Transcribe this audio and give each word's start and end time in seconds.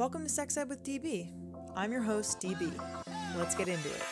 Welcome 0.00 0.22
to 0.22 0.30
Sex 0.30 0.56
Ed 0.56 0.70
with 0.70 0.82
DB. 0.82 1.30
I'm 1.76 1.92
your 1.92 2.00
host, 2.00 2.40
DB. 2.40 2.72
Let's 3.36 3.54
get 3.54 3.68
into 3.68 3.90
it. 3.90 4.02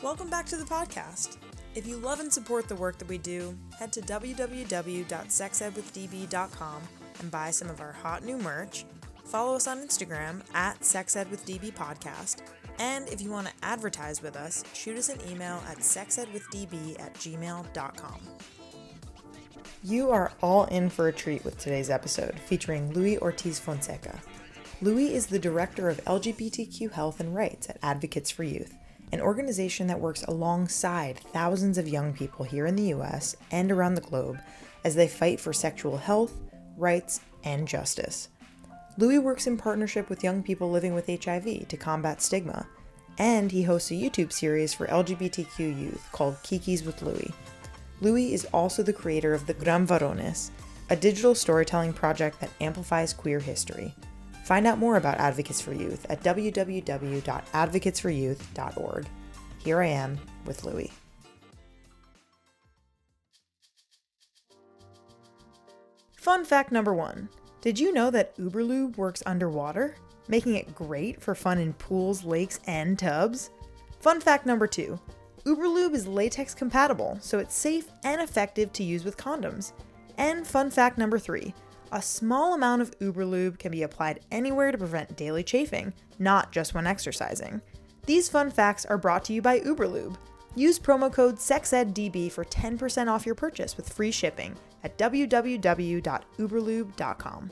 Welcome 0.00 0.30
back 0.30 0.46
to 0.46 0.56
the 0.56 0.64
podcast. 0.64 1.38
If 1.74 1.88
you 1.88 1.96
love 1.96 2.20
and 2.20 2.32
support 2.32 2.68
the 2.68 2.76
work 2.76 2.98
that 2.98 3.08
we 3.08 3.18
do, 3.18 3.58
head 3.76 3.92
to 3.94 4.00
www.sexedwithdb.com 4.00 6.82
and 7.18 7.30
buy 7.32 7.50
some 7.50 7.68
of 7.68 7.80
our 7.80 7.90
hot 7.90 8.22
new 8.22 8.38
merch. 8.38 8.84
Follow 9.28 9.56
us 9.56 9.66
on 9.66 9.78
Instagram 9.78 10.40
at 10.54 10.80
sexedwithdb 10.80 11.74
podcast. 11.74 12.38
And 12.78 13.08
if 13.08 13.20
you 13.20 13.30
want 13.30 13.48
to 13.48 13.52
advertise 13.62 14.22
with 14.22 14.36
us, 14.36 14.64
shoot 14.72 14.96
us 14.96 15.08
an 15.08 15.20
email 15.30 15.62
at 15.68 15.78
sexedwithdb 15.78 17.00
at 17.00 17.12
gmail.com. 17.14 18.20
You 19.84 20.10
are 20.10 20.32
all 20.42 20.64
in 20.64 20.88
for 20.88 21.08
a 21.08 21.12
treat 21.12 21.44
with 21.44 21.58
today's 21.58 21.90
episode 21.90 22.38
featuring 22.40 22.92
Louis 22.92 23.18
Ortiz 23.18 23.58
Fonseca. 23.58 24.18
Louis 24.80 25.14
is 25.14 25.26
the 25.26 25.38
director 25.38 25.88
of 25.88 26.02
LGBTQ 26.04 26.92
health 26.92 27.20
and 27.20 27.34
rights 27.34 27.68
at 27.68 27.78
Advocates 27.82 28.30
for 28.30 28.44
Youth 28.44 28.74
an 29.12 29.20
organization 29.20 29.86
that 29.86 30.00
works 30.00 30.22
alongside 30.24 31.18
thousands 31.18 31.78
of 31.78 31.88
young 31.88 32.12
people 32.12 32.44
here 32.44 32.66
in 32.66 32.76
the 32.76 32.94
US 32.94 33.36
and 33.50 33.72
around 33.72 33.94
the 33.94 34.00
globe 34.00 34.38
as 34.84 34.94
they 34.94 35.08
fight 35.08 35.40
for 35.40 35.52
sexual 35.52 35.96
health, 35.96 36.32
rights, 36.76 37.20
and 37.44 37.66
justice. 37.66 38.28
Louis 38.98 39.18
works 39.20 39.46
in 39.46 39.56
partnership 39.56 40.10
with 40.10 40.24
young 40.24 40.42
people 40.42 40.72
living 40.72 40.92
with 40.92 41.06
HIV 41.06 41.68
to 41.68 41.76
combat 41.76 42.20
stigma, 42.20 42.66
and 43.16 43.52
he 43.52 43.62
hosts 43.62 43.92
a 43.92 43.94
YouTube 43.94 44.32
series 44.32 44.74
for 44.74 44.88
LGBTQ 44.88 45.58
youth 45.58 46.08
called 46.10 46.34
Kikis 46.42 46.84
with 46.84 47.00
Louis. 47.02 47.32
Louis 48.00 48.34
is 48.34 48.44
also 48.46 48.82
the 48.82 48.92
creator 48.92 49.34
of 49.34 49.46
the 49.46 49.54
Gran 49.54 49.86
Varones, 49.86 50.50
a 50.90 50.96
digital 50.96 51.36
storytelling 51.36 51.92
project 51.92 52.40
that 52.40 52.50
amplifies 52.60 53.12
queer 53.12 53.38
history. 53.38 53.94
Find 54.42 54.66
out 54.66 54.78
more 54.78 54.96
about 54.96 55.18
Advocates 55.18 55.60
for 55.60 55.72
Youth 55.72 56.04
at 56.10 56.24
www.advocatesforyouth.org. 56.24 59.06
Here 59.62 59.80
I 59.80 59.86
am 59.86 60.18
with 60.44 60.64
Louis. 60.64 60.90
Fun 66.16 66.44
fact 66.44 66.72
number 66.72 66.92
one 66.92 67.28
Did 67.60 67.78
you 67.80 67.92
know 67.92 68.10
that 68.12 68.36
Uberlube 68.36 68.96
works 68.96 69.22
underwater, 69.26 69.96
making 70.28 70.54
it 70.54 70.76
great 70.76 71.20
for 71.20 71.34
fun 71.34 71.58
in 71.58 71.72
pools, 71.72 72.22
lakes, 72.22 72.60
and 72.68 72.96
tubs? 72.96 73.50
Fun 73.98 74.20
fact 74.20 74.46
number 74.46 74.68
two 74.68 74.98
Uberlube 75.44 75.94
is 75.94 76.06
latex 76.06 76.54
compatible, 76.54 77.18
so 77.20 77.40
it's 77.40 77.56
safe 77.56 77.88
and 78.04 78.20
effective 78.20 78.72
to 78.74 78.84
use 78.84 79.04
with 79.04 79.16
condoms. 79.16 79.72
And 80.18 80.46
fun 80.46 80.70
fact 80.70 80.98
number 80.98 81.18
three 81.18 81.52
a 81.90 82.00
small 82.00 82.54
amount 82.54 82.82
of 82.82 82.96
Uberlube 83.00 83.58
can 83.58 83.72
be 83.72 83.82
applied 83.82 84.20
anywhere 84.30 84.70
to 84.70 84.78
prevent 84.78 85.16
daily 85.16 85.42
chafing, 85.42 85.92
not 86.18 86.52
just 86.52 86.74
when 86.74 86.86
exercising. 86.86 87.60
These 88.06 88.28
fun 88.28 88.50
facts 88.50 88.86
are 88.86 88.98
brought 88.98 89.24
to 89.24 89.32
you 89.32 89.42
by 89.42 89.60
Uberlube. 89.60 90.16
Use 90.54 90.78
promo 90.78 91.12
code 91.12 91.36
SEXEDDB 91.36 92.30
for 92.30 92.44
10% 92.44 93.08
off 93.08 93.26
your 93.26 93.34
purchase 93.34 93.76
with 93.76 93.92
free 93.92 94.10
shipping 94.10 94.54
at 94.82 94.98
www.uberlube.com. 94.98 97.50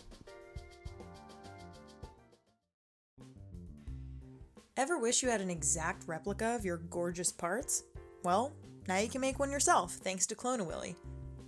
Ever 4.77 4.99
wish 4.99 5.23
you 5.23 5.31
had 5.31 5.41
an 5.41 5.49
exact 5.49 6.07
replica 6.07 6.55
of 6.55 6.67
your 6.67 6.77
gorgeous 6.77 7.33
parts? 7.33 7.85
Well, 8.23 8.53
now 8.87 8.99
you 8.99 9.09
can 9.09 9.23
make 9.23 9.39
one 9.39 9.51
yourself 9.51 9.95
thanks 9.95 10.27
to 10.27 10.35
Clone-A-Willy. 10.35 10.95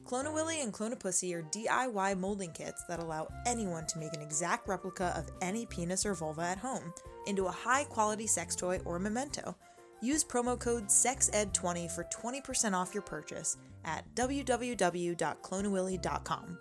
Clone-A-Willy 0.05 0.63
and 0.63 0.73
Clone-A-Pussy 0.73 1.35
are 1.35 1.43
DIY 1.43 2.19
molding 2.19 2.53
kits 2.53 2.83
that 2.89 3.01
allow 3.01 3.29
anyone 3.45 3.85
to 3.89 3.99
make 3.99 4.15
an 4.15 4.23
exact 4.23 4.67
replica 4.67 5.13
of 5.15 5.31
any 5.43 5.67
penis 5.67 6.07
or 6.07 6.15
vulva 6.15 6.41
at 6.41 6.57
home 6.57 6.95
into 7.27 7.45
a 7.45 7.51
high 7.51 7.85
quality 7.85 8.27
sex 8.27 8.57
toy 8.57 8.81
or 8.87 8.99
memento. 8.99 9.55
Use 10.01 10.25
promo 10.25 10.59
code 10.59 10.87
SEXED20 10.87 11.91
for 11.91 12.05
20% 12.05 12.75
off 12.75 12.95
your 12.95 13.03
purchase 13.03 13.59
at 13.85 14.05
www.cloneawilly.com. 14.15 16.59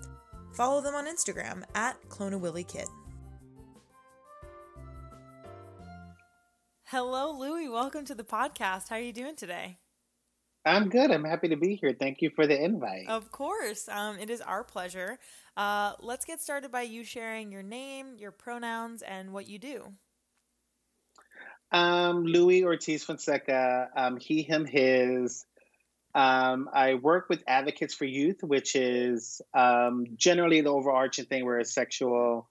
Follow 0.53 0.81
them 0.81 0.96
on 0.96 1.06
Instagram 1.06 1.64
at 1.75 2.02
CloneAWillyKit. 2.09 2.88
Hello, 6.86 7.38
Louis. 7.38 7.68
Welcome 7.68 8.06
to 8.06 8.16
the 8.16 8.24
podcast. 8.24 8.90
How 8.90 8.96
are 8.96 9.02
you 9.02 9.12
doing 9.12 9.36
today? 9.36 9.78
I'm 10.66 10.90
good. 10.90 11.12
I'm 11.12 11.24
happy 11.24 11.50
to 11.50 11.58
be 11.58 11.75
here. 11.75 11.96
Thank 11.98 12.22
you 12.22 12.31
for 12.36 12.48
the 12.48 12.62
invite. 12.62 13.08
Of 13.08 13.31
course. 13.31 13.88
Um, 13.88 14.19
it 14.19 14.30
is 14.30 14.42
our 14.42 14.64
pleasure. 14.64 15.19
Uh, 15.56 15.94
let's 16.00 16.25
get 16.25 16.42
started 16.42 16.72
by 16.72 16.84
you 16.84 17.04
sharing 17.04 17.52
your 17.52 17.64
name, 17.64 18.16
your 18.18 18.31
pronouns, 18.31 19.02
and 19.02 19.31
what 19.31 19.48
you 19.48 19.59
do. 19.59 19.94
Um, 21.72 22.26
Louis 22.26 22.64
Ortiz 22.64 23.04
Fonseca, 23.04 23.90
um, 23.96 24.18
he, 24.18 24.42
him, 24.42 24.66
his. 24.66 25.46
Um, 26.16 26.70
I 26.74 26.96
work 26.96 27.28
with 27.30 27.44
Advocates 27.48 27.94
for 27.94 28.06
Youth, 28.06 28.42
which 28.42 28.76
is 28.76 29.42
um, 29.54 30.06
generally 30.16 30.62
the 30.62 30.70
overarching 30.70 31.26
thing. 31.26 31.46
Where 31.46 31.60
a 31.60 31.66
sexual 31.66 32.48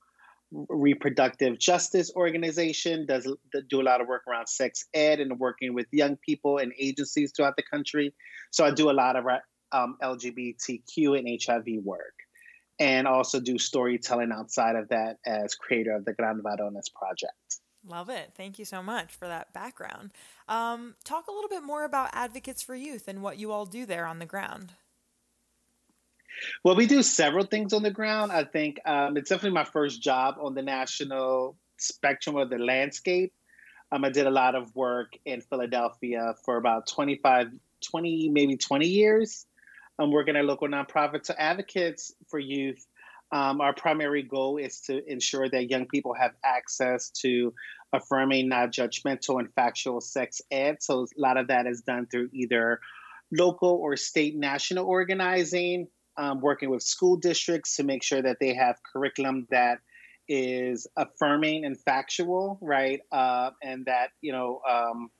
reproductive 0.52 1.58
justice 1.58 2.12
organization 2.14 3.06
does 3.06 3.26
do 3.68 3.80
a 3.80 3.82
lot 3.82 4.00
of 4.00 4.06
work 4.06 4.22
around 4.28 4.48
sex 4.48 4.84
ed 4.94 5.18
and 5.18 5.38
working 5.40 5.74
with 5.74 5.86
young 5.90 6.16
people 6.16 6.58
and 6.58 6.72
agencies 6.78 7.32
throughout 7.34 7.56
the 7.56 7.62
country. 7.62 8.14
So 8.52 8.64
i 8.64 8.70
do 8.70 8.88
a 8.90 8.92
lot 8.92 9.16
of 9.16 9.24
um, 9.72 9.96
lgbtq 10.00 11.18
and 11.18 11.40
hiv 11.44 11.84
work 11.84 12.14
and 12.78 13.08
also 13.08 13.40
do 13.40 13.58
storytelling 13.58 14.30
outside 14.30 14.76
of 14.76 14.88
that 14.90 15.16
as 15.26 15.56
creator 15.56 15.96
of 15.96 16.04
the 16.04 16.12
gran 16.12 16.40
varones 16.42 16.92
project 16.94 17.60
Love 17.88 18.08
it. 18.08 18.32
Thank 18.36 18.58
you 18.58 18.64
so 18.64 18.82
much 18.82 19.12
for 19.12 19.28
that 19.28 19.52
background. 19.52 20.10
Um, 20.48 20.94
talk 21.04 21.28
a 21.28 21.32
little 21.32 21.48
bit 21.48 21.62
more 21.62 21.84
about 21.84 22.10
Advocates 22.12 22.62
for 22.62 22.74
Youth 22.74 23.06
and 23.06 23.22
what 23.22 23.38
you 23.38 23.52
all 23.52 23.66
do 23.66 23.86
there 23.86 24.06
on 24.06 24.18
the 24.18 24.26
ground. 24.26 24.72
Well, 26.64 26.76
we 26.76 26.86
do 26.86 27.02
several 27.02 27.46
things 27.46 27.72
on 27.72 27.82
the 27.82 27.90
ground. 27.90 28.32
I 28.32 28.44
think 28.44 28.80
um, 28.84 29.16
it's 29.16 29.30
definitely 29.30 29.54
my 29.54 29.64
first 29.64 30.02
job 30.02 30.36
on 30.40 30.54
the 30.54 30.62
national 30.62 31.56
spectrum 31.78 32.36
of 32.36 32.50
the 32.50 32.58
landscape. 32.58 33.32
Um, 33.92 34.04
I 34.04 34.10
did 34.10 34.26
a 34.26 34.30
lot 34.30 34.54
of 34.54 34.74
work 34.74 35.12
in 35.24 35.40
Philadelphia 35.40 36.34
for 36.44 36.56
about 36.56 36.88
25, 36.88 37.52
20, 37.88 38.28
maybe 38.30 38.56
20 38.56 38.86
years. 38.86 39.46
I'm 39.98 40.10
working 40.10 40.36
at 40.36 40.44
local 40.44 40.68
nonprofits. 40.68 41.26
So, 41.26 41.34
Advocates 41.38 42.12
for 42.28 42.38
Youth, 42.38 42.86
um, 43.32 43.60
our 43.60 43.74
primary 43.74 44.22
goal 44.22 44.56
is 44.56 44.80
to 44.82 45.04
ensure 45.10 45.48
that 45.48 45.70
young 45.70 45.86
people 45.86 46.14
have 46.14 46.32
access 46.44 47.10
to 47.22 47.52
affirming, 47.92 48.48
non 48.48 48.70
judgmental, 48.70 49.40
and 49.40 49.52
factual 49.54 50.00
sex 50.00 50.40
ed. 50.50 50.82
So, 50.82 51.04
a 51.04 51.20
lot 51.20 51.36
of 51.36 51.48
that 51.48 51.66
is 51.66 51.82
done 51.82 52.06
through 52.06 52.30
either 52.32 52.80
local 53.32 53.70
or 53.70 53.96
state 53.96 54.36
national 54.36 54.86
organizing 54.86 55.88
um, 56.16 56.40
working 56.40 56.70
with 56.70 56.82
school 56.82 57.16
districts 57.16 57.76
to 57.76 57.84
make 57.84 58.02
sure 58.02 58.22
that 58.22 58.38
they 58.40 58.54
have 58.54 58.76
curriculum 58.82 59.46
that 59.50 59.78
is 60.28 60.86
affirming 60.96 61.64
and 61.64 61.78
factual, 61.78 62.58
right? 62.60 63.00
Uh, 63.12 63.50
and 63.62 63.86
that, 63.86 64.08
you 64.20 64.32
know, 64.32 64.60
um, 64.68 65.10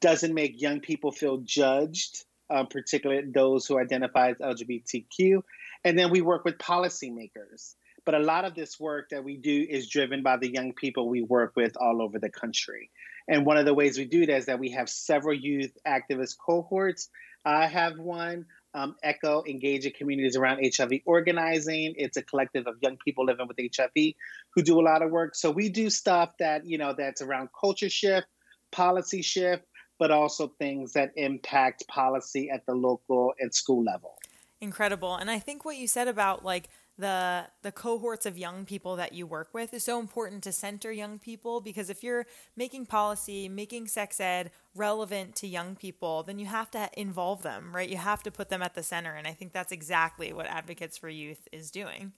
doesn't 0.00 0.32
make 0.32 0.60
young 0.60 0.80
people 0.80 1.12
feel 1.12 1.38
judged, 1.38 2.24
uh, 2.50 2.64
particularly 2.64 3.30
those 3.32 3.66
who 3.66 3.78
identify 3.78 4.30
as 4.30 4.36
LGBTQ. 4.38 5.42
And 5.84 5.98
then 5.98 6.10
we 6.10 6.20
work 6.20 6.44
with 6.44 6.58
policymakers. 6.58 7.74
But 8.04 8.14
a 8.14 8.18
lot 8.18 8.44
of 8.44 8.54
this 8.54 8.80
work 8.80 9.10
that 9.10 9.24
we 9.24 9.36
do 9.36 9.66
is 9.68 9.88
driven 9.88 10.22
by 10.22 10.38
the 10.38 10.50
young 10.50 10.72
people 10.72 11.08
we 11.08 11.22
work 11.22 11.52
with 11.54 11.76
all 11.76 12.02
over 12.02 12.18
the 12.18 12.30
country. 12.30 12.90
And 13.28 13.44
one 13.44 13.56
of 13.56 13.66
the 13.66 13.74
ways 13.74 13.98
we 13.98 14.06
do 14.06 14.26
that 14.26 14.36
is 14.36 14.46
that 14.46 14.58
we 14.58 14.70
have 14.70 14.88
several 14.88 15.34
youth 15.34 15.76
activist 15.86 16.36
cohorts. 16.44 17.08
I 17.44 17.66
have 17.66 17.98
one 17.98 18.46
um, 18.74 18.96
ECHO, 19.02 19.44
engaging 19.48 19.92
communities 19.96 20.36
around 20.36 20.60
HIV 20.64 21.00
organizing. 21.04 21.94
It's 21.96 22.16
a 22.16 22.22
collective 22.22 22.66
of 22.66 22.76
young 22.80 22.96
people 23.04 23.24
living 23.24 23.48
with 23.48 23.58
HIV 23.58 24.14
who 24.54 24.62
do 24.62 24.80
a 24.80 24.82
lot 24.82 25.02
of 25.02 25.10
work. 25.10 25.34
So 25.34 25.50
we 25.50 25.68
do 25.68 25.90
stuff 25.90 26.30
that, 26.38 26.66
you 26.66 26.78
know, 26.78 26.94
that's 26.96 27.22
around 27.22 27.50
culture 27.58 27.90
shift, 27.90 28.26
policy 28.72 29.22
shift, 29.22 29.64
but 30.00 30.10
also 30.10 30.48
things 30.48 30.94
that 30.94 31.12
impact 31.16 31.86
policy 31.86 32.50
at 32.50 32.64
the 32.64 32.74
local 32.74 33.34
and 33.38 33.54
school 33.54 33.84
level. 33.84 34.16
Incredible. 34.62 35.14
And 35.14 35.30
I 35.30 35.38
think 35.38 35.64
what 35.64 35.76
you 35.76 35.86
said 35.86 36.08
about 36.08 36.42
like 36.44 36.68
the 36.98 37.46
the 37.62 37.70
cohorts 37.70 38.26
of 38.26 38.36
young 38.36 38.64
people 38.64 38.96
that 38.96 39.12
you 39.12 39.26
work 39.26 39.50
with 39.52 39.72
is 39.74 39.84
so 39.84 40.00
important 40.00 40.42
to 40.44 40.52
center 40.52 40.90
young 40.90 41.18
people 41.18 41.60
because 41.60 41.90
if 41.90 42.02
you're 42.02 42.26
making 42.56 42.86
policy, 42.86 43.48
making 43.48 43.88
sex 43.88 44.20
ed 44.20 44.50
relevant 44.74 45.36
to 45.36 45.46
young 45.46 45.76
people, 45.76 46.22
then 46.22 46.38
you 46.38 46.46
have 46.46 46.70
to 46.70 46.90
involve 46.94 47.42
them, 47.42 47.74
right? 47.74 47.88
You 47.88 47.98
have 47.98 48.22
to 48.24 48.30
put 48.30 48.48
them 48.48 48.62
at 48.62 48.74
the 48.74 48.82
center 48.82 49.14
and 49.14 49.26
I 49.26 49.32
think 49.32 49.52
that's 49.52 49.72
exactly 49.72 50.32
what 50.32 50.46
Advocates 50.46 50.96
for 50.96 51.08
Youth 51.10 51.46
is 51.52 51.70
doing. 51.70 52.12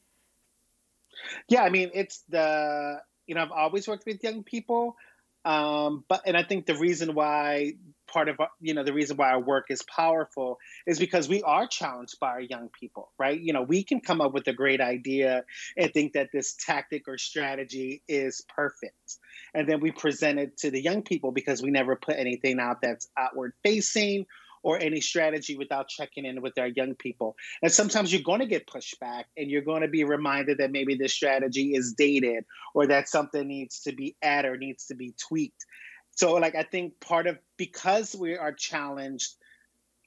Yeah, 1.48 1.62
I 1.62 1.70
mean, 1.70 1.90
it's 1.92 2.22
the 2.28 3.00
you 3.26 3.34
know, 3.34 3.42
I've 3.42 3.52
always 3.52 3.86
worked 3.86 4.06
with 4.06 4.22
young 4.22 4.42
people, 4.42 4.96
Um, 5.44 6.04
but 6.08 6.22
and 6.26 6.36
I 6.36 6.44
think 6.44 6.66
the 6.66 6.76
reason 6.76 7.14
why 7.14 7.74
part 8.12 8.28
of 8.28 8.36
you 8.60 8.74
know 8.74 8.84
the 8.84 8.92
reason 8.92 9.16
why 9.16 9.30
our 9.30 9.40
work 9.40 9.66
is 9.70 9.82
powerful 9.82 10.58
is 10.86 10.98
because 10.98 11.28
we 11.28 11.42
are 11.42 11.66
challenged 11.66 12.20
by 12.20 12.28
our 12.28 12.40
young 12.40 12.68
people 12.78 13.10
right? 13.18 13.40
You 13.40 13.52
know 13.52 13.62
we 13.62 13.82
can 13.82 14.00
come 14.00 14.20
up 14.20 14.32
with 14.32 14.46
a 14.46 14.52
great 14.52 14.80
idea 14.80 15.44
and 15.76 15.92
think 15.92 16.12
that 16.12 16.28
this 16.32 16.54
tactic 16.54 17.08
or 17.08 17.18
strategy 17.18 18.02
is 18.06 18.44
perfect. 18.54 19.18
And 19.54 19.68
then 19.68 19.80
we 19.80 19.90
present 19.90 20.38
it 20.38 20.56
to 20.58 20.70
the 20.70 20.80
young 20.80 21.02
people 21.02 21.32
because 21.32 21.62
we 21.62 21.70
never 21.70 21.96
put 21.96 22.16
anything 22.16 22.58
out 22.60 22.80
that's 22.82 23.08
outward 23.16 23.52
facing 23.62 24.26
or 24.62 24.78
any 24.78 25.00
strategy 25.00 25.56
without 25.56 25.88
checking 25.88 26.24
in 26.24 26.40
with 26.40 26.58
our 26.58 26.68
young 26.68 26.94
people. 26.94 27.36
And 27.62 27.72
sometimes 27.72 28.12
you're 28.12 28.22
going 28.22 28.40
to 28.40 28.46
get 28.46 28.66
pushback 28.66 29.24
and 29.36 29.50
you're 29.50 29.62
going 29.62 29.82
to 29.82 29.88
be 29.88 30.04
reminded 30.04 30.58
that 30.58 30.70
maybe 30.70 30.94
this 30.94 31.12
strategy 31.12 31.74
is 31.74 31.94
dated 31.96 32.44
or 32.74 32.86
that 32.86 33.08
something 33.08 33.46
needs 33.46 33.80
to 33.82 33.92
be 33.92 34.16
added 34.22 34.50
or 34.50 34.56
needs 34.56 34.86
to 34.86 34.94
be 34.94 35.14
tweaked 35.28 35.64
so 36.14 36.34
like 36.34 36.54
i 36.54 36.62
think 36.62 36.98
part 37.00 37.26
of 37.26 37.38
because 37.56 38.14
we 38.14 38.36
are 38.36 38.52
challenged 38.52 39.34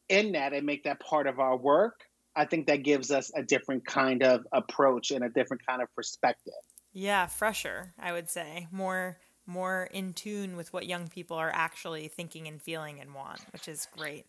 in 0.07 0.33
that 0.33 0.53
and 0.53 0.65
make 0.65 0.83
that 0.83 0.99
part 0.99 1.27
of 1.27 1.39
our 1.39 1.57
work 1.57 2.01
i 2.35 2.45
think 2.45 2.67
that 2.67 2.83
gives 2.83 3.11
us 3.11 3.31
a 3.35 3.43
different 3.43 3.85
kind 3.85 4.23
of 4.23 4.45
approach 4.51 5.11
and 5.11 5.23
a 5.23 5.29
different 5.29 5.65
kind 5.65 5.81
of 5.81 5.93
perspective 5.95 6.53
yeah 6.93 7.25
fresher 7.25 7.93
i 7.99 8.11
would 8.11 8.29
say 8.29 8.67
more 8.71 9.17
more 9.47 9.89
in 9.91 10.13
tune 10.13 10.55
with 10.55 10.71
what 10.73 10.85
young 10.85 11.07
people 11.07 11.37
are 11.37 11.51
actually 11.53 12.07
thinking 12.07 12.47
and 12.47 12.61
feeling 12.61 12.99
and 12.99 13.13
want 13.13 13.41
which 13.51 13.67
is 13.67 13.87
great 13.97 14.25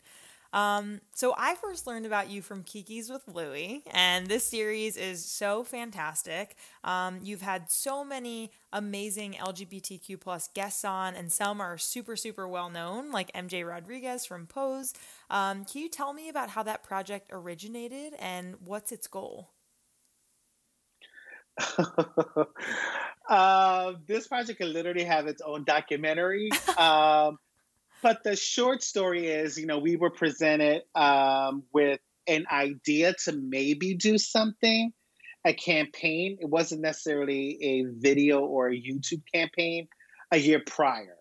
um, 0.53 1.01
so 1.13 1.35
I 1.37 1.55
first 1.55 1.87
learned 1.87 2.07
about 2.07 2.31
you 2.31 2.41
from 2.41 2.63
Kiki's 2.63 3.11
with 3.11 3.23
Louie, 3.29 3.83
and 3.91 4.27
this 4.27 4.45
series 4.45 4.97
is 4.97 5.25
so 5.25 5.65
fantastic. 5.65 6.57
Um, 6.85 7.19
you've 7.23 7.43
had 7.43 7.71
so 7.71 8.05
many 8.05 8.53
amazing 8.73 9.35
LGBTQ 9.35 10.19
plus 10.21 10.49
guests 10.55 10.85
on, 10.85 11.15
and 11.15 11.33
some 11.33 11.61
are 11.61 11.77
super, 11.79 12.17
super 12.17 12.47
well 12.49 12.71
known, 12.71 13.11
like 13.11 13.33
MJ 13.33 13.69
Rodriguez 13.69 14.25
from 14.25 14.47
Pose. 14.47 14.95
Um, 15.31 15.65
can 15.65 15.83
you 15.83 15.89
tell 15.91 16.13
me 16.13 16.29
about 16.29 16.51
how 16.51 16.63
that 16.63 16.83
project 16.83 17.29
originated 17.33 18.15
and 18.19 18.57
what's 18.65 18.93
its 18.93 19.07
goal? 19.07 19.51
uh, 23.29 23.93
this 24.07 24.29
project 24.29 24.59
can 24.59 24.73
literally 24.73 25.05
have 25.05 25.27
its 25.27 25.43
own 25.43 25.65
documentary. 25.65 26.51
um, 26.79 27.39
but 28.03 28.23
the 28.23 28.37
short 28.37 28.83
story 28.83 29.27
is, 29.27 29.59
you 29.59 29.67
know, 29.67 29.79
we 29.79 29.97
were 29.97 30.11
presented 30.11 30.83
um, 30.95 31.65
with 31.73 32.01
an 32.29 32.47
idea 32.51 33.15
to 33.25 33.33
maybe 33.33 33.95
do 33.95 34.19
something, 34.19 34.93
a 35.45 35.55
campaign. 35.55 36.39
It 36.41 36.49
wasn't 36.49 36.83
necessarily 36.83 37.59
a 37.63 37.85
video 37.85 38.41
or 38.41 38.69
a 38.69 38.75
YouTube 38.75 39.23
campaign 39.33 39.89
a 40.31 40.37
year 40.37 40.63
prior. 40.65 41.17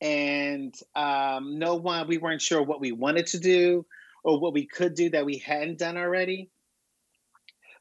And 0.00 0.74
um, 0.94 1.58
no 1.58 1.76
one, 1.76 2.06
we 2.08 2.18
weren't 2.18 2.42
sure 2.42 2.62
what 2.62 2.80
we 2.80 2.92
wanted 2.92 3.28
to 3.28 3.38
do 3.38 3.86
or 4.22 4.38
what 4.38 4.52
we 4.52 4.66
could 4.66 4.94
do 4.94 5.10
that 5.10 5.24
we 5.24 5.38
hadn't 5.38 5.78
done 5.78 5.96
already. 5.96 6.50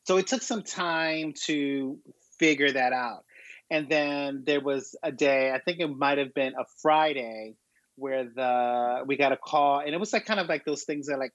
So 0.06 0.18
it 0.18 0.28
took 0.28 0.42
some 0.42 0.64
time 0.64 1.34
to 1.46 1.98
figure 2.40 2.72
that 2.72 2.94
out. 2.94 3.24
And 3.72 3.90
then 3.90 4.44
there 4.46 4.62
was 4.62 4.96
a 5.02 5.12
day, 5.12 5.52
I 5.52 5.60
think 5.60 5.80
it 5.80 5.88
might 5.88 6.18
have 6.18 6.34
been 6.34 6.54
a 6.54 6.66
Friday, 6.82 7.56
where 7.96 8.26
the 8.26 9.04
we 9.06 9.18
got 9.18 9.32
a 9.32 9.38
call, 9.38 9.80
and 9.80 9.94
it 9.94 10.00
was 10.00 10.14
like 10.14 10.26
kind 10.26 10.40
of 10.40 10.48
like 10.48 10.66
those 10.66 10.84
things 10.84 11.08
that 11.08 11.20
like 11.20 11.34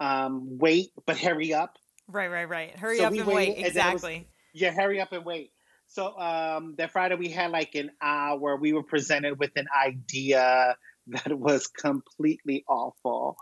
um, 0.00 0.58
wait 0.58 0.90
but 1.06 1.18
hurry 1.18 1.54
up. 1.54 1.76
Right, 2.08 2.28
right, 2.28 2.48
right. 2.48 2.76
Hurry 2.76 2.98
so 2.98 3.04
up 3.04 3.12
and 3.12 3.26
wait. 3.26 3.58
Exactly. 3.58 4.14
And 4.14 4.24
was, 4.24 4.32
yeah, 4.54 4.70
hurry 4.72 5.00
up 5.00 5.12
and 5.12 5.24
wait. 5.24 5.52
So 5.86 6.18
um, 6.18 6.74
that 6.78 6.92
Friday 6.92 7.14
we 7.16 7.28
had 7.28 7.50
like 7.50 7.74
an 7.74 7.90
hour. 8.00 8.56
We 8.56 8.72
were 8.72 8.82
presented 8.82 9.38
with 9.38 9.52
an 9.56 9.66
idea 9.84 10.76
that 11.08 11.38
was 11.38 11.66
completely 11.66 12.64
awful. 12.68 13.36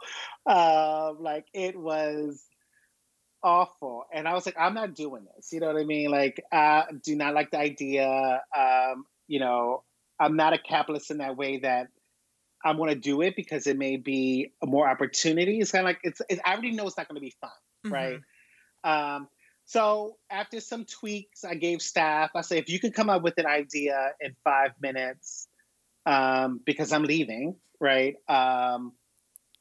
Uh, 0.44 1.12
like 1.18 1.46
it 1.52 1.76
was 1.76 2.44
awful. 3.46 4.04
And 4.12 4.26
I 4.26 4.34
was 4.34 4.44
like, 4.44 4.56
I'm 4.58 4.74
not 4.74 4.96
doing 4.96 5.24
this. 5.36 5.52
You 5.52 5.60
know 5.60 5.68
what 5.68 5.80
I 5.80 5.84
mean? 5.84 6.10
Like, 6.10 6.42
I 6.52 6.84
do 7.04 7.14
not 7.14 7.32
like 7.32 7.52
the 7.52 7.60
idea. 7.60 8.42
Um, 8.56 9.06
you 9.28 9.38
know, 9.38 9.84
I'm 10.18 10.36
not 10.36 10.52
a 10.52 10.58
capitalist 10.58 11.12
in 11.12 11.18
that 11.18 11.36
way 11.36 11.60
that 11.60 11.86
I'm 12.64 12.76
going 12.76 12.90
to 12.90 13.00
do 13.00 13.22
it 13.22 13.36
because 13.36 13.68
it 13.68 13.78
may 13.78 13.96
be 13.96 14.52
more 14.64 14.88
opportunity. 14.88 15.60
It's 15.60 15.70
kind 15.70 15.82
of 15.82 15.86
like 15.86 16.00
it's, 16.02 16.20
it's 16.28 16.40
I 16.44 16.54
already 16.54 16.72
know 16.72 16.88
it's 16.88 16.96
not 16.96 17.06
going 17.08 17.16
to 17.16 17.20
be 17.20 17.34
fun, 17.40 17.50
mm-hmm. 17.86 17.94
right? 17.94 18.20
Um, 19.14 19.28
so 19.64 20.16
after 20.28 20.58
some 20.60 20.84
tweaks, 20.84 21.44
I 21.44 21.54
gave 21.54 21.80
staff. 21.80 22.30
I 22.34 22.40
said, 22.40 22.58
if 22.58 22.68
you 22.68 22.80
can 22.80 22.90
come 22.90 23.08
up 23.08 23.22
with 23.22 23.38
an 23.38 23.46
idea 23.46 24.10
in 24.20 24.34
five 24.42 24.72
minutes, 24.80 25.46
um, 26.04 26.60
because 26.64 26.92
I'm 26.92 27.04
leaving, 27.04 27.56
right? 27.80 28.16
Um, 28.28 28.92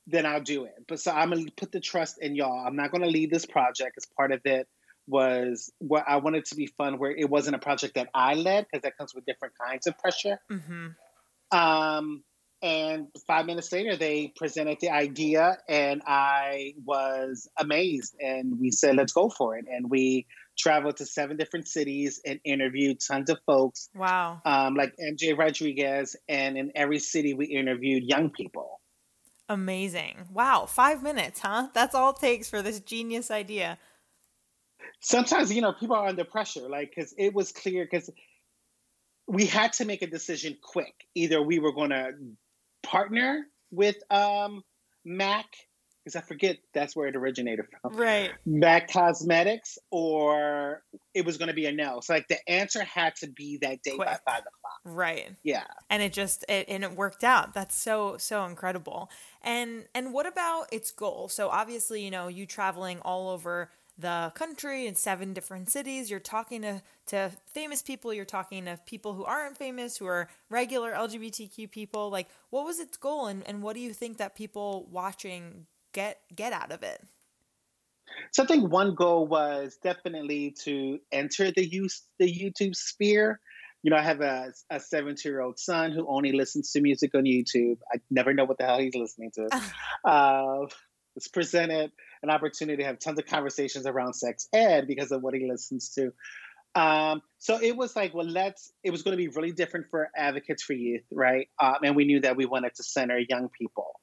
then 0.07 0.25
I'll 0.25 0.41
do 0.41 0.65
it. 0.65 0.75
But 0.87 0.99
so 0.99 1.11
I'm 1.11 1.29
gonna 1.29 1.45
put 1.57 1.71
the 1.71 1.79
trust 1.79 2.17
in 2.21 2.35
y'all. 2.35 2.65
I'm 2.65 2.75
not 2.75 2.91
gonna 2.91 3.07
leave 3.07 3.31
this 3.31 3.45
project 3.45 3.93
as 3.97 4.05
part 4.17 4.31
of 4.31 4.41
it 4.45 4.67
was 5.07 5.71
what 5.79 6.03
I 6.07 6.17
wanted 6.17 6.45
to 6.45 6.55
be 6.55 6.67
fun, 6.67 6.97
where 6.97 7.11
it 7.11 7.29
wasn't 7.29 7.55
a 7.55 7.59
project 7.59 7.95
that 7.95 8.09
I 8.13 8.33
led 8.33 8.65
because 8.65 8.83
that 8.83 8.97
comes 8.97 9.13
with 9.13 9.25
different 9.25 9.53
kinds 9.63 9.87
of 9.87 9.97
pressure. 9.97 10.39
Mm-hmm. 10.51 11.57
Um, 11.57 12.23
and 12.61 13.07
five 13.27 13.45
minutes 13.45 13.71
later, 13.71 13.95
they 13.95 14.33
presented 14.35 14.79
the 14.81 14.89
idea, 14.89 15.57
and 15.69 16.01
I 16.07 16.73
was 16.83 17.47
amazed. 17.59 18.15
And 18.19 18.59
we 18.59 18.71
said, 18.71 18.95
let's 18.95 19.13
go 19.13 19.29
for 19.29 19.57
it. 19.57 19.65
And 19.71 19.89
we 19.89 20.25
traveled 20.57 20.97
to 20.97 21.05
seven 21.05 21.37
different 21.37 21.67
cities 21.67 22.21
and 22.25 22.39
interviewed 22.43 22.99
tons 23.05 23.29
of 23.29 23.37
folks. 23.45 23.89
Wow. 23.93 24.41
Um, 24.45 24.73
like 24.73 24.93
MJ 24.97 25.37
Rodriguez. 25.37 26.15
And 26.27 26.57
in 26.57 26.71
every 26.75 26.99
city, 26.99 27.33
we 27.33 27.45
interviewed 27.45 28.03
young 28.03 28.31
people. 28.31 28.79
Amazing. 29.47 30.27
Wow. 30.33 30.65
Five 30.65 31.03
minutes, 31.03 31.39
huh? 31.39 31.68
That's 31.74 31.94
all 31.94 32.12
it 32.12 32.18
takes 32.18 32.50
for 32.50 32.62
this 32.62 32.80
genius 32.80 33.30
idea. 33.30 33.77
Sometimes, 35.00 35.53
you 35.53 35.62
know, 35.62 35.74
people 35.74 35.95
are 35.95 36.07
under 36.07 36.24
pressure, 36.24 36.68
like, 36.68 36.94
because 36.95 37.13
it 37.18 37.33
was 37.33 37.51
clear, 37.51 37.86
because 37.89 38.09
we 39.27 39.45
had 39.45 39.74
to 39.74 39.86
make 39.86 40.01
a 40.01 40.07
decision 40.07 40.57
quick. 40.62 40.94
Either 41.15 41.42
we 41.42 41.59
were 41.59 41.74
going 41.74 41.92
to 41.92 42.12
partner 42.83 43.45
with 43.71 43.97
um, 44.09 44.63
Mac 45.03 45.45
because 46.05 46.15
I 46.15 46.21
forget 46.21 46.57
that's 46.71 46.95
where 46.95 47.07
it 47.07 47.15
originated 47.15 47.65
from. 47.81 47.95
Right. 47.95 48.31
Mac 48.45 48.91
Cosmetics, 48.91 49.79
or 49.89 50.83
it 51.15 51.25
was 51.25 51.37
going 51.37 51.47
to 51.47 51.53
be 51.55 51.65
a 51.65 51.71
no. 51.71 51.99
So 52.01 52.13
like 52.13 52.27
the 52.27 52.37
answer 52.47 52.83
had 52.83 53.15
to 53.17 53.27
be 53.27 53.57
that 53.63 53.81
day 53.81 53.95
Quick. 53.95 54.07
by 54.07 54.19
five 54.23 54.41
o'clock. 54.41 54.79
Right. 54.85 55.31
Yeah. 55.43 55.63
And 55.89 56.03
it 56.03 56.13
just 56.13 56.45
it 56.47 56.67
and 56.69 56.83
it 56.83 56.91
worked 56.91 57.23
out. 57.23 57.55
That's 57.55 57.75
so 57.75 58.17
so 58.17 58.45
incredible. 58.45 59.09
And 59.41 59.85
and 59.95 60.13
what 60.13 60.27
about 60.27 60.71
its 60.71 60.91
goal? 60.91 61.27
So 61.27 61.50
obviously, 61.50 62.03
you 62.03 62.12
know, 62.12 62.27
you 62.27 62.45
traveling 62.45 63.00
all 63.00 63.29
over 63.29 63.71
the 63.97 64.31
country 64.35 64.88
in 64.88 64.95
seven 64.95 65.33
different 65.33 65.69
cities. 65.69 66.12
You're 66.12 66.19
talking 66.19 66.62
to, 66.63 66.81
to 67.07 67.31
famous 67.47 67.81
people, 67.81 68.13
you're 68.13 68.25
talking 68.25 68.65
to 68.65 68.77
people 68.85 69.13
who 69.13 69.24
aren't 69.24 69.57
famous, 69.57 69.97
who 69.97 70.05
are 70.05 70.27
regular 70.50 70.91
LGBTQ 70.91 71.71
people. 71.71 72.09
Like, 72.09 72.27
what 72.50 72.65
was 72.65 72.79
its 72.79 72.97
goal 72.97 73.27
and, 73.27 73.47
and 73.47 73.62
what 73.62 73.74
do 73.74 73.79
you 73.79 73.93
think 73.93 74.17
that 74.17 74.35
people 74.35 74.88
watching 74.91 75.65
get 75.95 76.19
get 76.35 76.53
out 76.53 76.71
of 76.71 76.83
it? 76.83 77.01
So 78.31 78.43
I 78.43 78.45
think 78.45 78.71
one 78.71 78.93
goal 78.93 79.25
was 79.25 79.77
definitely 79.81 80.55
to 80.63 80.99
enter 81.11 81.51
the 81.51 81.65
use 81.65 82.03
the 82.19 82.27
YouTube 82.27 82.75
sphere. 82.75 83.39
You 83.81 83.91
know, 83.91 83.97
I 83.97 84.01
have 84.01 84.21
a, 84.21 84.51
a 84.69 84.79
17 84.79 85.29
year 85.29 85.41
old 85.41 85.57
son 85.57 85.91
who 85.91 86.07
only 86.07 86.31
listens 86.31 86.71
to 86.71 86.81
music 86.81 87.15
on 87.15 87.23
YouTube. 87.23 87.77
I 87.93 87.99
never 88.11 88.33
know 88.33 88.45
what 88.45 88.57
the 88.57 88.65
hell 88.65 88.79
he's 88.79 88.95
listening 88.95 89.31
to. 89.35 89.49
uh, 90.05 90.65
it's 91.15 91.27
presented 91.27 91.91
an 92.23 92.29
opportunity 92.29 92.83
to 92.83 92.87
have 92.87 92.99
tons 92.99 93.19
of 93.19 93.25
conversations 93.25 93.85
around 93.85 94.13
sex 94.13 94.47
ed 94.53 94.87
because 94.87 95.11
of 95.11 95.21
what 95.21 95.33
he 95.33 95.47
listens 95.49 95.89
to. 95.91 96.11
Um, 96.73 97.21
so 97.37 97.57
it 97.61 97.77
was 97.77 97.95
like, 97.95 98.13
well, 98.13 98.27
let's, 98.27 98.73
it 98.83 98.91
was 98.91 99.01
going 99.01 99.13
to 99.13 99.17
be 99.17 99.29
really 99.29 99.53
different 99.53 99.85
for 99.89 100.09
advocates 100.15 100.63
for 100.63 100.73
youth, 100.73 101.03
right? 101.11 101.47
Um, 101.61 101.75
and 101.83 101.95
we 101.95 102.03
knew 102.03 102.19
that 102.21 102.35
we 102.35 102.45
wanted 102.45 102.75
to 102.75 102.83
center 102.83 103.17
young 103.17 103.49
people. 103.57 103.93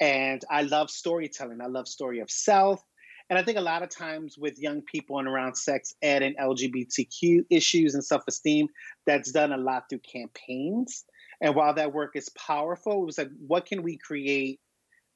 And 0.00 0.42
I 0.50 0.62
love 0.62 0.90
storytelling. 0.90 1.60
I 1.60 1.66
love 1.66 1.86
story 1.86 2.20
of 2.20 2.30
self. 2.30 2.82
And 3.28 3.38
I 3.38 3.44
think 3.44 3.58
a 3.58 3.62
lot 3.62 3.82
of 3.82 3.90
times 3.90 4.36
with 4.36 4.58
young 4.58 4.82
people 4.82 5.18
and 5.18 5.28
around 5.28 5.54
sex 5.54 5.94
ed 6.02 6.22
and 6.22 6.36
LGBTQ 6.36 7.44
issues 7.48 7.94
and 7.94 8.04
self 8.04 8.22
esteem, 8.26 8.66
that's 9.06 9.30
done 9.30 9.52
a 9.52 9.56
lot 9.56 9.84
through 9.88 10.00
campaigns. 10.00 11.04
And 11.40 11.54
while 11.54 11.74
that 11.74 11.92
work 11.92 12.16
is 12.16 12.28
powerful, 12.30 13.02
it 13.02 13.06
was 13.06 13.18
like, 13.18 13.30
what 13.46 13.66
can 13.66 13.82
we 13.82 13.98
create 13.98 14.60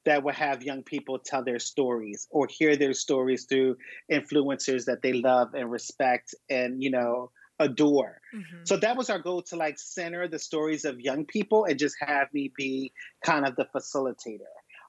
that 0.04 0.22
will 0.22 0.32
have 0.32 0.62
young 0.62 0.82
people 0.82 1.18
tell 1.18 1.42
their 1.42 1.58
stories 1.58 2.26
or 2.30 2.46
hear 2.46 2.76
their 2.76 2.92
stories 2.92 3.44
through 3.44 3.76
influencers 4.10 4.84
that 4.84 5.02
they 5.02 5.12
love 5.12 5.54
and 5.54 5.70
respect 5.70 6.34
and 6.50 6.82
you 6.82 6.90
know 6.90 7.30
adore 7.60 8.20
mm-hmm. 8.34 8.64
so 8.64 8.76
that 8.76 8.96
was 8.96 9.08
our 9.08 9.18
goal 9.18 9.40
to 9.40 9.56
like 9.56 9.78
center 9.78 10.26
the 10.26 10.38
stories 10.38 10.84
of 10.84 11.00
young 11.00 11.24
people 11.24 11.64
and 11.64 11.78
just 11.78 11.94
have 12.00 12.26
me 12.34 12.52
be 12.56 12.92
kind 13.24 13.46
of 13.46 13.54
the 13.56 13.66
facilitator 13.74 14.40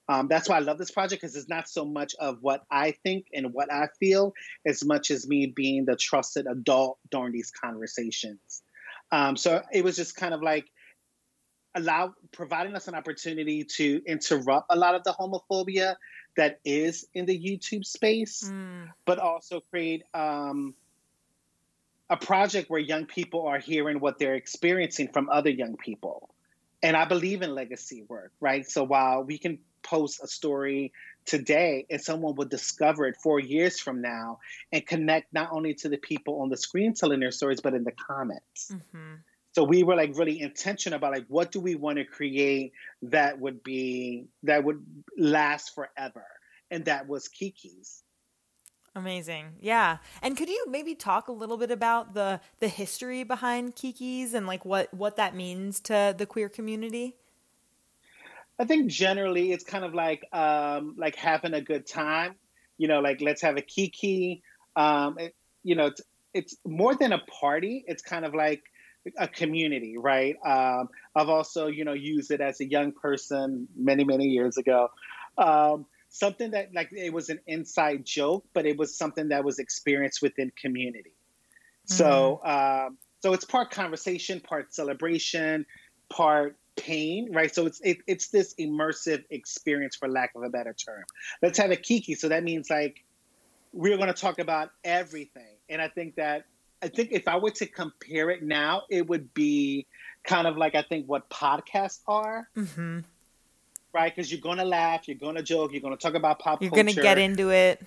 um, 0.07 0.27
that's 0.27 0.47
why 0.47 0.57
i 0.57 0.59
love 0.59 0.77
this 0.77 0.91
project 0.91 1.21
because 1.21 1.35
it's 1.35 1.49
not 1.49 1.67
so 1.67 1.85
much 1.85 2.15
of 2.19 2.37
what 2.41 2.63
i 2.71 2.91
think 2.91 3.25
and 3.33 3.53
what 3.53 3.71
i 3.71 3.87
feel 3.99 4.33
as 4.65 4.83
much 4.83 5.11
as 5.11 5.27
me 5.27 5.47
being 5.47 5.85
the 5.85 5.95
trusted 5.95 6.45
adult 6.47 6.97
during 7.11 7.31
these 7.31 7.51
conversations 7.51 8.63
um, 9.11 9.37
so 9.37 9.61
it 9.71 9.83
was 9.83 9.95
just 9.95 10.15
kind 10.15 10.33
of 10.33 10.41
like 10.41 10.65
allow 11.75 12.13
providing 12.31 12.75
us 12.75 12.87
an 12.87 12.95
opportunity 12.95 13.63
to 13.63 14.01
interrupt 14.05 14.67
a 14.69 14.75
lot 14.75 14.95
of 14.95 15.03
the 15.03 15.13
homophobia 15.13 15.95
that 16.37 16.59
is 16.65 17.07
in 17.13 17.25
the 17.25 17.37
YouTube 17.37 17.85
space, 17.85 18.43
mm. 18.43 18.89
but 19.05 19.19
also 19.19 19.59
create 19.59 20.03
um, 20.13 20.73
a 22.09 22.17
project 22.17 22.69
where 22.69 22.79
young 22.79 23.05
people 23.05 23.45
are 23.47 23.59
hearing 23.59 23.99
what 23.99 24.17
they're 24.19 24.35
experiencing 24.35 25.09
from 25.09 25.29
other 25.29 25.49
young 25.49 25.75
people. 25.77 26.29
And 26.81 26.95
I 26.95 27.05
believe 27.05 27.41
in 27.41 27.53
legacy 27.53 28.03
work, 28.07 28.31
right? 28.39 28.69
So 28.69 28.83
while 28.83 29.23
we 29.23 29.37
can 29.37 29.59
post 29.85 30.19
a 30.23 30.27
story 30.27 30.91
today 31.25 31.85
and 31.89 32.01
someone 32.01 32.35
will 32.35 32.45
discover 32.45 33.07
it 33.07 33.15
four 33.21 33.39
years 33.39 33.79
from 33.79 34.01
now 34.01 34.39
and 34.71 34.85
connect 34.85 35.33
not 35.33 35.49
only 35.51 35.73
to 35.73 35.89
the 35.89 35.97
people 35.97 36.41
on 36.41 36.49
the 36.49 36.57
screen 36.57 36.93
telling 36.93 37.19
their 37.19 37.31
stories, 37.31 37.61
but 37.61 37.73
in 37.73 37.83
the 37.83 37.91
comments. 37.91 38.71
Mm-hmm. 38.71 39.15
So 39.53 39.63
we 39.63 39.83
were 39.83 39.95
like 39.95 40.17
really 40.17 40.41
intentional 40.41 40.97
about 40.97 41.13
like 41.13 41.25
what 41.29 41.51
do 41.51 41.61
we 41.61 41.75
want 41.75 41.97
to 41.97 42.03
create 42.03 42.73
that 43.03 43.39
would 43.39 43.63
be 43.63 44.25
that 44.43 44.65
would 44.65 44.85
last 45.17 45.73
forever, 45.73 46.25
and 46.69 46.85
that 46.85 47.07
was 47.07 47.29
Kiki's. 47.29 48.03
Amazing. 48.97 49.53
Yeah. 49.61 49.97
And 50.21 50.35
could 50.37 50.49
you 50.49 50.65
maybe 50.69 50.95
talk 50.95 51.29
a 51.29 51.33
little 51.33 51.57
bit 51.57 51.71
about 51.71 52.13
the 52.13 52.41
the 52.59 52.67
history 52.67 53.23
behind 53.23 53.77
Kiki's 53.77 54.33
and 54.33 54.45
like 54.45 54.65
what 54.65 54.93
what 54.93 55.15
that 55.15 55.35
means 55.35 55.79
to 55.81 56.13
the 56.17 56.25
queer 56.25 56.49
community? 56.49 57.15
I 58.57 58.65
think 58.65 58.87
generally 58.87 59.51
it's 59.51 59.63
kind 59.63 59.83
of 59.83 59.93
like 59.93 60.25
um, 60.31 60.95
like 60.97 61.15
having 61.15 61.53
a 61.53 61.61
good 61.61 61.85
time. 61.87 62.35
You 62.77 62.87
know, 62.87 62.99
like 62.99 63.21
let's 63.21 63.41
have 63.41 63.57
a 63.57 63.61
kiki. 63.61 64.43
Um, 64.75 65.17
it, 65.17 65.35
you 65.63 65.75
know, 65.75 65.87
it's, 65.87 66.01
it's 66.33 66.57
more 66.65 66.95
than 66.95 67.13
a 67.13 67.19
party. 67.19 67.83
It's 67.87 68.01
kind 68.01 68.25
of 68.25 68.33
like 68.33 68.63
a 69.17 69.27
community, 69.27 69.97
right? 69.97 70.35
Um, 70.45 70.89
I've 71.15 71.29
also, 71.29 71.67
you 71.67 71.85
know, 71.85 71.93
used 71.93 72.31
it 72.31 72.41
as 72.41 72.59
a 72.59 72.65
young 72.65 72.91
person 72.91 73.67
many, 73.75 74.03
many 74.03 74.25
years 74.25 74.57
ago. 74.57 74.89
Um, 75.37 75.85
something 76.09 76.51
that 76.51 76.73
like 76.73 76.89
it 76.91 77.13
was 77.13 77.29
an 77.29 77.39
inside 77.47 78.05
joke, 78.05 78.45
but 78.53 78.65
it 78.65 78.77
was 78.77 78.95
something 78.95 79.29
that 79.29 79.43
was 79.43 79.59
experienced 79.59 80.21
within 80.21 80.51
community. 80.59 81.13
Mm-hmm. 81.89 81.93
So, 81.93 82.41
um, 82.43 82.97
so 83.21 83.33
it's 83.33 83.45
part 83.45 83.71
conversation, 83.71 84.39
part 84.39 84.73
celebration, 84.73 85.65
part 86.09 86.57
pain, 86.75 87.33
right? 87.33 87.53
So 87.53 87.65
it's 87.65 87.81
it, 87.81 87.97
it's 88.07 88.27
this 88.29 88.53
immersive 88.55 89.23
experience, 89.29 89.95
for 89.95 90.07
lack 90.07 90.31
of 90.35 90.43
a 90.43 90.49
better 90.49 90.73
term. 90.73 91.03
Let's 91.41 91.57
have 91.57 91.71
a 91.71 91.75
kiki. 91.75 92.15
So 92.15 92.29
that 92.29 92.43
means 92.43 92.69
like 92.69 93.03
we're 93.73 93.97
going 93.97 94.07
to 94.07 94.13
talk 94.13 94.39
about 94.39 94.71
everything, 94.83 95.55
and 95.69 95.81
I 95.81 95.87
think 95.87 96.15
that 96.15 96.45
I 96.81 96.87
think 96.87 97.09
if 97.11 97.27
I 97.27 97.37
were 97.37 97.51
to 97.51 97.65
compare 97.65 98.29
it 98.29 98.43
now, 98.43 98.83
it 98.89 99.07
would 99.07 99.33
be 99.33 99.87
kind 100.23 100.47
of 100.47 100.57
like 100.57 100.75
I 100.75 100.81
think 100.81 101.07
what 101.07 101.29
podcasts 101.29 102.01
are. 102.07 102.47
Mm-hmm. 102.55 102.99
Right, 103.93 104.13
because 104.13 104.29
you're 104.29 104.41
gonna 104.41 104.65
laugh, 104.65 105.07
you're 105.07 105.15
gonna 105.15 105.41
joke, 105.41 105.71
you're 105.71 105.81
gonna 105.81 105.95
talk 105.95 106.15
about 106.15 106.39
pop. 106.39 106.61
You're 106.61 106.69
culture. 106.69 106.83
gonna 106.83 107.01
get 107.01 107.17
into 107.17 107.51
it. 107.51 107.81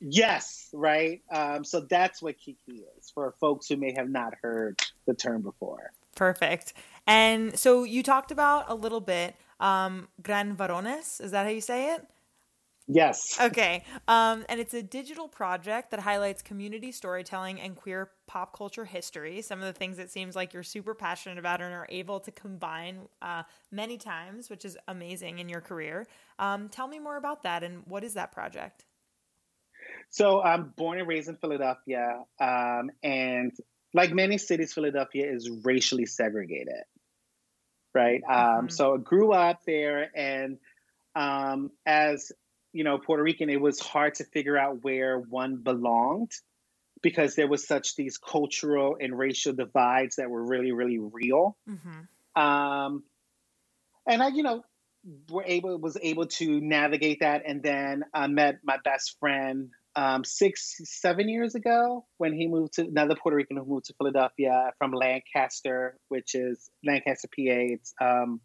Yes, 0.00 0.70
right. 0.72 1.20
Um, 1.30 1.62
so 1.62 1.80
that's 1.80 2.20
what 2.20 2.38
Kiki 2.38 2.82
is 2.98 3.10
for 3.10 3.34
folks 3.38 3.68
who 3.68 3.76
may 3.76 3.92
have 3.96 4.08
not 4.08 4.34
heard 4.42 4.80
the 5.06 5.14
term 5.14 5.42
before. 5.42 5.92
Perfect. 6.14 6.72
And 7.06 7.58
so 7.58 7.84
you 7.84 8.02
talked 8.02 8.30
about 8.30 8.66
a 8.68 8.74
little 8.74 9.00
bit 9.00 9.36
um, 9.58 10.08
Gran 10.22 10.56
Varones. 10.56 11.20
Is 11.20 11.30
that 11.32 11.44
how 11.44 11.50
you 11.50 11.60
say 11.60 11.94
it? 11.94 12.06
Yes. 12.92 13.38
Okay. 13.40 13.84
Um, 14.08 14.44
and 14.48 14.58
it's 14.58 14.74
a 14.74 14.82
digital 14.82 15.28
project 15.28 15.92
that 15.92 16.00
highlights 16.00 16.42
community 16.42 16.90
storytelling 16.90 17.60
and 17.60 17.76
queer 17.76 18.10
pop 18.26 18.56
culture 18.56 18.84
history. 18.84 19.42
Some 19.42 19.60
of 19.60 19.66
the 19.66 19.72
things 19.72 20.00
it 20.00 20.10
seems 20.10 20.34
like 20.34 20.52
you're 20.52 20.64
super 20.64 20.92
passionate 20.92 21.38
about 21.38 21.60
and 21.60 21.72
are 21.72 21.86
able 21.88 22.18
to 22.18 22.32
combine 22.32 23.02
uh, 23.22 23.44
many 23.70 23.96
times, 23.96 24.50
which 24.50 24.64
is 24.64 24.76
amazing 24.88 25.38
in 25.38 25.48
your 25.48 25.60
career. 25.60 26.06
Um, 26.40 26.68
tell 26.68 26.88
me 26.88 26.98
more 26.98 27.16
about 27.16 27.44
that 27.44 27.62
and 27.62 27.84
what 27.86 28.02
is 28.02 28.14
that 28.14 28.32
project? 28.32 28.84
So 30.08 30.42
I'm 30.42 30.72
born 30.76 30.98
and 30.98 31.06
raised 31.06 31.28
in 31.28 31.36
Philadelphia, 31.36 32.24
um, 32.40 32.90
and 33.04 33.52
like 33.92 34.12
many 34.12 34.38
cities, 34.38 34.72
Philadelphia 34.72 35.30
is 35.30 35.50
racially 35.64 36.06
segregated, 36.06 36.84
right? 37.94 38.22
Um, 38.28 38.36
mm-hmm. 38.36 38.68
So 38.68 38.94
I 38.94 38.98
grew 38.98 39.32
up 39.32 39.60
there, 39.66 40.10
and 40.14 40.58
um, 41.14 41.70
as 41.84 42.32
you 42.72 42.84
know, 42.84 42.98
Puerto 42.98 43.22
Rican, 43.22 43.50
it 43.50 43.60
was 43.60 43.80
hard 43.80 44.16
to 44.16 44.24
figure 44.24 44.56
out 44.56 44.84
where 44.84 45.18
one 45.18 45.56
belonged 45.56 46.30
because 47.02 47.34
there 47.34 47.48
was 47.48 47.66
such 47.66 47.96
these 47.96 48.18
cultural 48.18 48.96
and 49.00 49.18
racial 49.18 49.52
divides 49.52 50.16
that 50.16 50.30
were 50.30 50.44
really, 50.44 50.72
really 50.72 50.98
real. 50.98 51.56
Mm-hmm. 51.68 52.40
Um, 52.40 53.02
and 54.06 54.22
I, 54.22 54.28
you 54.28 54.42
know, 54.42 54.62
were 55.30 55.44
able 55.46 55.78
was 55.78 55.96
able 56.00 56.26
to 56.26 56.60
navigate 56.60 57.20
that, 57.20 57.42
and 57.46 57.62
then 57.62 58.04
I 58.12 58.26
met 58.26 58.60
my 58.62 58.76
best 58.84 59.18
friend 59.18 59.70
um, 59.96 60.24
six, 60.24 60.76
seven 60.84 61.28
years 61.28 61.54
ago 61.54 62.04
when 62.18 62.32
he 62.32 62.46
moved 62.46 62.74
to 62.74 62.82
another 62.82 63.16
Puerto 63.16 63.36
Rican 63.36 63.56
who 63.56 63.64
moved 63.64 63.86
to 63.86 63.94
Philadelphia 63.94 64.72
from 64.78 64.92
Lancaster, 64.92 65.96
which 66.08 66.34
is 66.34 66.70
Lancaster, 66.84 67.28
PA. 67.28 67.34
It's 67.36 67.94
um, 68.00 68.40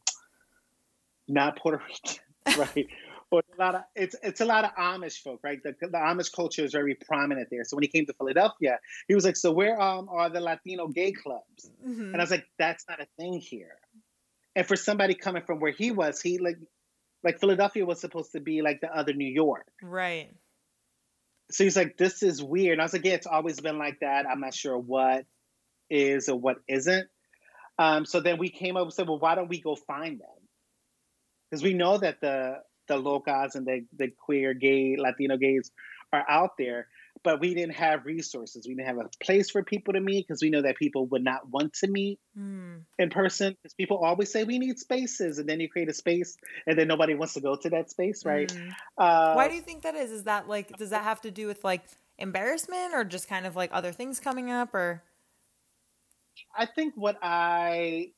not 1.27 1.57
Puerto 1.57 1.81
Rican, 1.87 2.19
right? 2.75 2.87
but 3.31 3.45
a 3.57 3.61
lot 3.61 3.75
of 3.75 3.81
it's 3.95 4.15
it's 4.23 4.41
a 4.41 4.45
lot 4.45 4.63
of 4.63 4.71
Amish 4.75 5.21
folk, 5.21 5.39
right? 5.43 5.59
The, 5.63 5.75
the 5.81 5.97
Amish 5.97 6.31
culture 6.33 6.63
is 6.63 6.71
very 6.71 6.95
prominent 6.95 7.49
there. 7.51 7.63
So 7.63 7.75
when 7.75 7.83
he 7.83 7.89
came 7.89 8.05
to 8.05 8.13
Philadelphia, 8.13 8.79
he 9.07 9.15
was 9.15 9.25
like, 9.25 9.35
"So 9.35 9.51
where 9.51 9.79
um, 9.81 10.07
are 10.09 10.29
the 10.29 10.39
Latino 10.39 10.87
gay 10.87 11.11
clubs?" 11.11 11.69
Mm-hmm. 11.85 12.13
And 12.13 12.15
I 12.15 12.19
was 12.19 12.31
like, 12.31 12.45
"That's 12.57 12.85
not 12.87 13.01
a 13.01 13.07
thing 13.17 13.39
here." 13.39 13.77
And 14.55 14.65
for 14.65 14.75
somebody 14.75 15.15
coming 15.15 15.43
from 15.43 15.59
where 15.59 15.71
he 15.71 15.91
was, 15.91 16.21
he 16.21 16.37
like 16.37 16.57
like 17.23 17.39
Philadelphia 17.39 17.85
was 17.85 17.99
supposed 17.99 18.31
to 18.33 18.39
be 18.39 18.61
like 18.61 18.81
the 18.81 18.95
other 18.95 19.13
New 19.13 19.31
York, 19.31 19.67
right? 19.81 20.29
So 21.51 21.63
he's 21.63 21.75
like, 21.77 21.97
this 21.97 22.23
is 22.23 22.41
weird. 22.41 22.73
And 22.73 22.81
I 22.81 22.85
was 22.85 22.93
like, 22.93 23.05
yeah, 23.05 23.13
it's 23.13 23.27
always 23.27 23.59
been 23.59 23.77
like 23.77 23.99
that. 24.01 24.25
I'm 24.29 24.39
not 24.39 24.53
sure 24.53 24.77
what 24.77 25.25
is 25.89 26.29
or 26.29 26.39
what 26.39 26.57
isn't. 26.67 27.07
Um, 27.77 28.05
so 28.05 28.19
then 28.19 28.37
we 28.37 28.49
came 28.49 28.77
up 28.77 28.83
and 28.83 28.93
said, 28.93 29.07
well, 29.07 29.19
why 29.19 29.35
don't 29.35 29.49
we 29.49 29.61
go 29.61 29.75
find 29.75 30.19
them? 30.19 30.27
Because 31.49 31.63
we 31.63 31.73
know 31.73 31.97
that 31.97 32.21
the 32.21 32.59
the 32.87 32.97
locals 32.97 33.55
and 33.55 33.65
the, 33.65 33.85
the 33.97 34.09
queer, 34.09 34.53
gay, 34.53 34.95
Latino 34.97 35.37
gays 35.37 35.71
are 36.13 36.23
out 36.29 36.51
there 36.57 36.87
but 37.25 37.41
we 37.41 37.55
didn't 37.55 37.73
have 37.73 38.05
resources. 38.05 38.67
We 38.67 38.75
didn't 38.75 38.87
have 38.87 38.99
a 38.99 39.09
place 39.19 39.49
for 39.49 39.63
people 39.63 39.95
to 39.95 39.99
meet 39.99 40.27
because 40.27 40.43
we 40.43 40.51
know 40.51 40.61
that 40.61 40.77
people 40.77 41.07
would 41.07 41.23
not 41.23 41.49
want 41.49 41.73
to 41.73 41.87
meet 41.87 42.19
mm. 42.37 42.81
in 42.99 43.09
person. 43.09 43.57
Because 43.61 43.73
people 43.73 43.97
always 43.97 44.31
say 44.31 44.43
we 44.43 44.59
need 44.59 44.77
spaces, 44.77 45.39
and 45.39 45.49
then 45.49 45.59
you 45.59 45.67
create 45.67 45.89
a 45.89 45.93
space, 45.93 46.37
and 46.67 46.77
then 46.77 46.87
nobody 46.87 47.15
wants 47.15 47.33
to 47.33 47.41
go 47.41 47.55
to 47.55 47.69
that 47.71 47.89
space, 47.89 48.23
right? 48.23 48.53
Mm. 48.53 48.69
Uh, 48.95 49.33
Why 49.33 49.49
do 49.49 49.55
you 49.55 49.61
think 49.61 49.81
that 49.81 49.95
is? 49.95 50.11
Is 50.11 50.23
that 50.23 50.47
like 50.47 50.77
does 50.77 50.91
that 50.91 51.03
have 51.03 51.19
to 51.21 51.31
do 51.31 51.47
with 51.47 51.63
like 51.63 51.83
embarrassment, 52.19 52.93
or 52.93 53.03
just 53.03 53.27
kind 53.27 53.47
of 53.47 53.55
like 53.55 53.71
other 53.73 53.91
things 53.91 54.19
coming 54.19 54.51
up, 54.51 54.75
or? 54.75 55.01
I 56.55 56.67
think 56.67 56.93
what 56.95 57.17
I, 57.23 58.11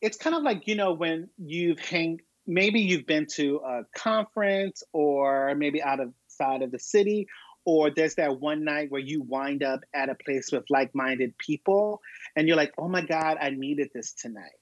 it's 0.00 0.18
kind 0.18 0.34
of 0.34 0.42
like 0.42 0.66
you 0.66 0.74
know 0.74 0.92
when 0.92 1.30
you've 1.38 1.78
hang 1.78 2.20
maybe 2.46 2.80
you've 2.80 3.06
been 3.06 3.26
to 3.26 3.60
a 3.64 3.82
conference 3.96 4.82
or 4.92 5.54
maybe 5.54 5.80
out 5.80 6.00
of 6.00 6.12
side 6.28 6.62
of 6.62 6.72
the 6.72 6.78
city 6.78 7.28
or 7.64 7.90
there's 7.90 8.16
that 8.16 8.40
one 8.40 8.64
night 8.64 8.90
where 8.90 9.00
you 9.00 9.22
wind 9.22 9.62
up 9.62 9.80
at 9.94 10.08
a 10.08 10.14
place 10.14 10.50
with 10.52 10.64
like-minded 10.70 11.36
people 11.38 12.00
and 12.36 12.46
you're 12.46 12.56
like 12.56 12.72
oh 12.78 12.88
my 12.88 13.00
god 13.00 13.38
i 13.40 13.50
needed 13.50 13.90
this 13.94 14.12
tonight. 14.12 14.58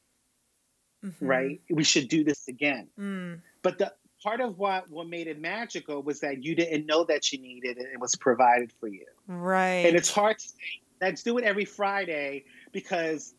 Mm-hmm. 1.04 1.26
right? 1.26 1.60
We 1.68 1.82
should 1.82 2.08
do 2.08 2.22
this 2.22 2.46
again. 2.46 2.86
Mm. 2.98 3.40
but 3.62 3.78
the 3.78 3.92
part 4.22 4.40
of 4.40 4.56
what 4.56 4.88
what 4.88 5.08
made 5.08 5.26
it 5.26 5.40
magical 5.40 6.00
was 6.02 6.20
that 6.20 6.44
you 6.44 6.54
didn't 6.54 6.86
know 6.86 7.04
that 7.04 7.32
you 7.32 7.40
needed 7.40 7.76
it 7.76 7.88
it 7.92 8.00
was 8.00 8.14
provided 8.14 8.72
for 8.78 8.88
you. 8.88 9.06
Right. 9.26 9.84
And 9.86 9.96
it's 9.96 10.12
hard 10.12 10.38
to 10.38 10.48
say 10.48 10.54
let's 11.00 11.24
do 11.24 11.36
it 11.38 11.44
every 11.44 11.64
friday 11.64 12.44
because 12.70 13.34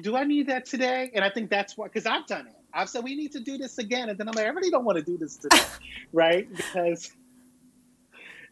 do 0.00 0.16
i 0.16 0.24
need 0.24 0.48
that 0.48 0.66
today? 0.66 1.10
And 1.14 1.24
i 1.24 1.30
think 1.30 1.48
that's 1.48 1.76
what 1.76 1.90
because 1.92 2.06
i've 2.06 2.26
done 2.26 2.46
it. 2.46 2.56
I've 2.74 2.88
said 2.88 3.04
we 3.04 3.16
need 3.16 3.32
to 3.32 3.40
do 3.40 3.56
this 3.56 3.78
again. 3.78 4.10
And 4.10 4.18
then 4.18 4.28
i'm 4.28 4.34
like 4.34 4.44
i 4.44 4.50
really 4.50 4.70
don't 4.70 4.84
want 4.84 4.98
to 4.98 5.04
do 5.04 5.16
this 5.16 5.36
today. 5.36 5.58
Right? 6.12 6.46
Because 6.54 7.10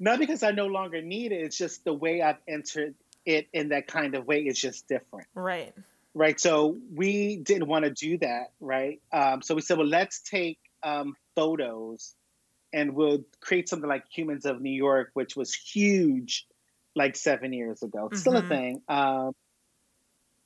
not 0.00 0.18
because 0.18 0.42
I 0.42 0.50
no 0.50 0.66
longer 0.66 1.00
need 1.02 1.30
it. 1.30 1.42
It's 1.42 1.58
just 1.58 1.84
the 1.84 1.92
way 1.92 2.22
I've 2.22 2.38
entered 2.48 2.94
it 3.24 3.46
in 3.52 3.68
that 3.68 3.86
kind 3.86 4.14
of 4.14 4.26
way 4.26 4.40
is 4.40 4.58
just 4.58 4.88
different. 4.88 5.28
Right. 5.34 5.74
Right. 6.14 6.40
So 6.40 6.78
we 6.92 7.36
didn't 7.36 7.68
want 7.68 7.84
to 7.84 7.90
do 7.90 8.18
that. 8.18 8.50
Right. 8.58 9.00
Um, 9.12 9.42
so 9.42 9.54
we 9.54 9.60
said, 9.60 9.78
well, 9.78 9.86
let's 9.86 10.20
take 10.20 10.58
um, 10.82 11.14
photos 11.36 12.14
and 12.72 12.94
we'll 12.94 13.24
create 13.40 13.68
something 13.68 13.88
like 13.88 14.04
Humans 14.10 14.46
of 14.46 14.60
New 14.60 14.72
York, 14.72 15.10
which 15.14 15.36
was 15.36 15.54
huge 15.54 16.46
like 16.96 17.16
seven 17.16 17.52
years 17.52 17.82
ago. 17.82 18.08
It's 18.10 18.20
mm-hmm. 18.20 18.20
still 18.20 18.36
a 18.36 18.40
mm-hmm. 18.40 18.48
thing. 18.48 18.82
Um, 18.88 19.34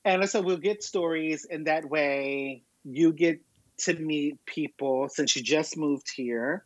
and 0.03 0.29
so 0.29 0.41
we'll 0.41 0.57
get 0.57 0.83
stories, 0.83 1.45
and 1.49 1.65
that 1.65 1.89
way 1.89 2.61
you 2.83 3.11
get 3.11 3.41
to 3.79 3.95
meet 3.95 4.37
people 4.45 5.09
since 5.09 5.35
you 5.35 5.41
just 5.41 5.77
moved 5.77 6.11
here. 6.15 6.63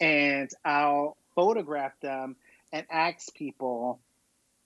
And 0.00 0.48
I'll 0.64 1.16
photograph 1.38 1.92
them 2.00 2.34
and 2.72 2.84
ask 2.90 3.32
people, 3.32 4.00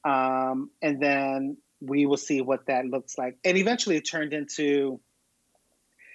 um, 0.07 0.71
and 0.81 1.02
then 1.02 1.59
we 1.83 2.07
will 2.07 2.17
see 2.17 2.41
what 2.41 2.64
that 2.67 2.87
looks 2.87 3.19
like. 3.19 3.37
And 3.45 3.59
eventually, 3.59 3.97
it 3.97 4.09
turned 4.09 4.33
into 4.33 4.99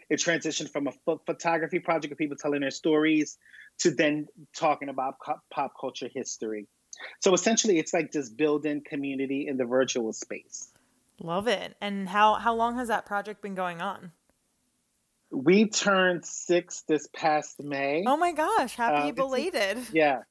it 0.09 0.19
transitioned 0.19 0.71
from 0.71 0.87
a 0.87 0.93
photography 1.27 1.77
project 1.77 2.11
of 2.11 2.17
people 2.17 2.37
telling 2.37 2.61
their 2.61 2.71
stories 2.71 3.37
to 3.79 3.91
then 3.91 4.27
talking 4.55 4.89
about 4.89 5.15
pop 5.51 5.73
culture 5.79 6.09
history. 6.11 6.65
So 7.19 7.35
essentially, 7.35 7.77
it's 7.77 7.93
like 7.93 8.11
just 8.11 8.35
building 8.35 8.81
community 8.83 9.47
in 9.47 9.57
the 9.57 9.65
virtual 9.65 10.11
space. 10.11 10.69
Love 11.21 11.47
it. 11.47 11.75
And 11.81 12.09
how 12.09 12.35
how 12.35 12.55
long 12.55 12.77
has 12.77 12.87
that 12.87 13.05
project 13.05 13.43
been 13.43 13.53
going 13.53 13.79
on? 13.79 14.11
We 15.29 15.67
turned 15.67 16.25
six 16.25 16.81
this 16.87 17.07
past 17.13 17.61
May. 17.61 18.05
Oh 18.07 18.17
my 18.17 18.31
gosh! 18.31 18.73
Happy 18.73 19.09
uh, 19.09 19.11
belated. 19.11 19.77
Yeah, 19.91 20.21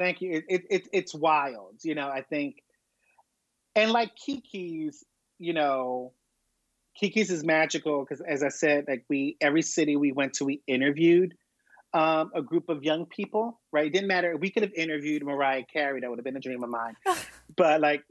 thank 0.00 0.22
you. 0.22 0.32
It, 0.32 0.44
it, 0.48 0.62
it, 0.70 0.88
it's 0.92 1.14
wild. 1.14 1.76
You 1.82 1.94
know, 1.94 2.08
I 2.08 2.22
think, 2.22 2.62
and 3.76 3.92
like 3.92 4.16
Kiki's, 4.16 5.04
you 5.38 5.52
know, 5.52 6.12
Kiki's 6.98 7.30
is 7.30 7.44
magical 7.44 8.04
because, 8.04 8.20
as 8.20 8.42
I 8.42 8.48
said, 8.48 8.86
like 8.88 9.04
we 9.08 9.36
every 9.40 9.62
city 9.62 9.96
we 9.96 10.12
went 10.12 10.34
to, 10.34 10.44
we 10.44 10.62
interviewed 10.66 11.34
um, 11.92 12.30
a 12.34 12.42
group 12.42 12.68
of 12.68 12.82
young 12.82 13.06
people. 13.06 13.60
Right? 13.72 13.86
It 13.86 13.92
didn't 13.92 14.08
matter. 14.08 14.36
We 14.36 14.50
could 14.50 14.62
have 14.62 14.74
interviewed 14.74 15.22
Mariah 15.22 15.64
Carey. 15.70 16.00
That 16.00 16.10
would 16.10 16.18
have 16.18 16.24
been 16.24 16.36
a 16.36 16.40
dream 16.40 16.64
of 16.64 16.70
mine. 16.70 16.96
but 17.56 17.80
like, 17.80 18.02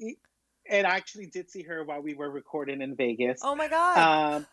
and 0.69 0.85
I 0.85 0.91
actually 0.91 1.25
did 1.25 1.49
see 1.49 1.63
her 1.63 1.83
while 1.83 2.01
we 2.01 2.13
were 2.13 2.29
recording 2.29 2.81
in 2.81 2.95
Vegas. 2.95 3.41
Oh 3.43 3.55
my 3.55 3.67
god. 3.67 4.35
Um, 4.35 4.47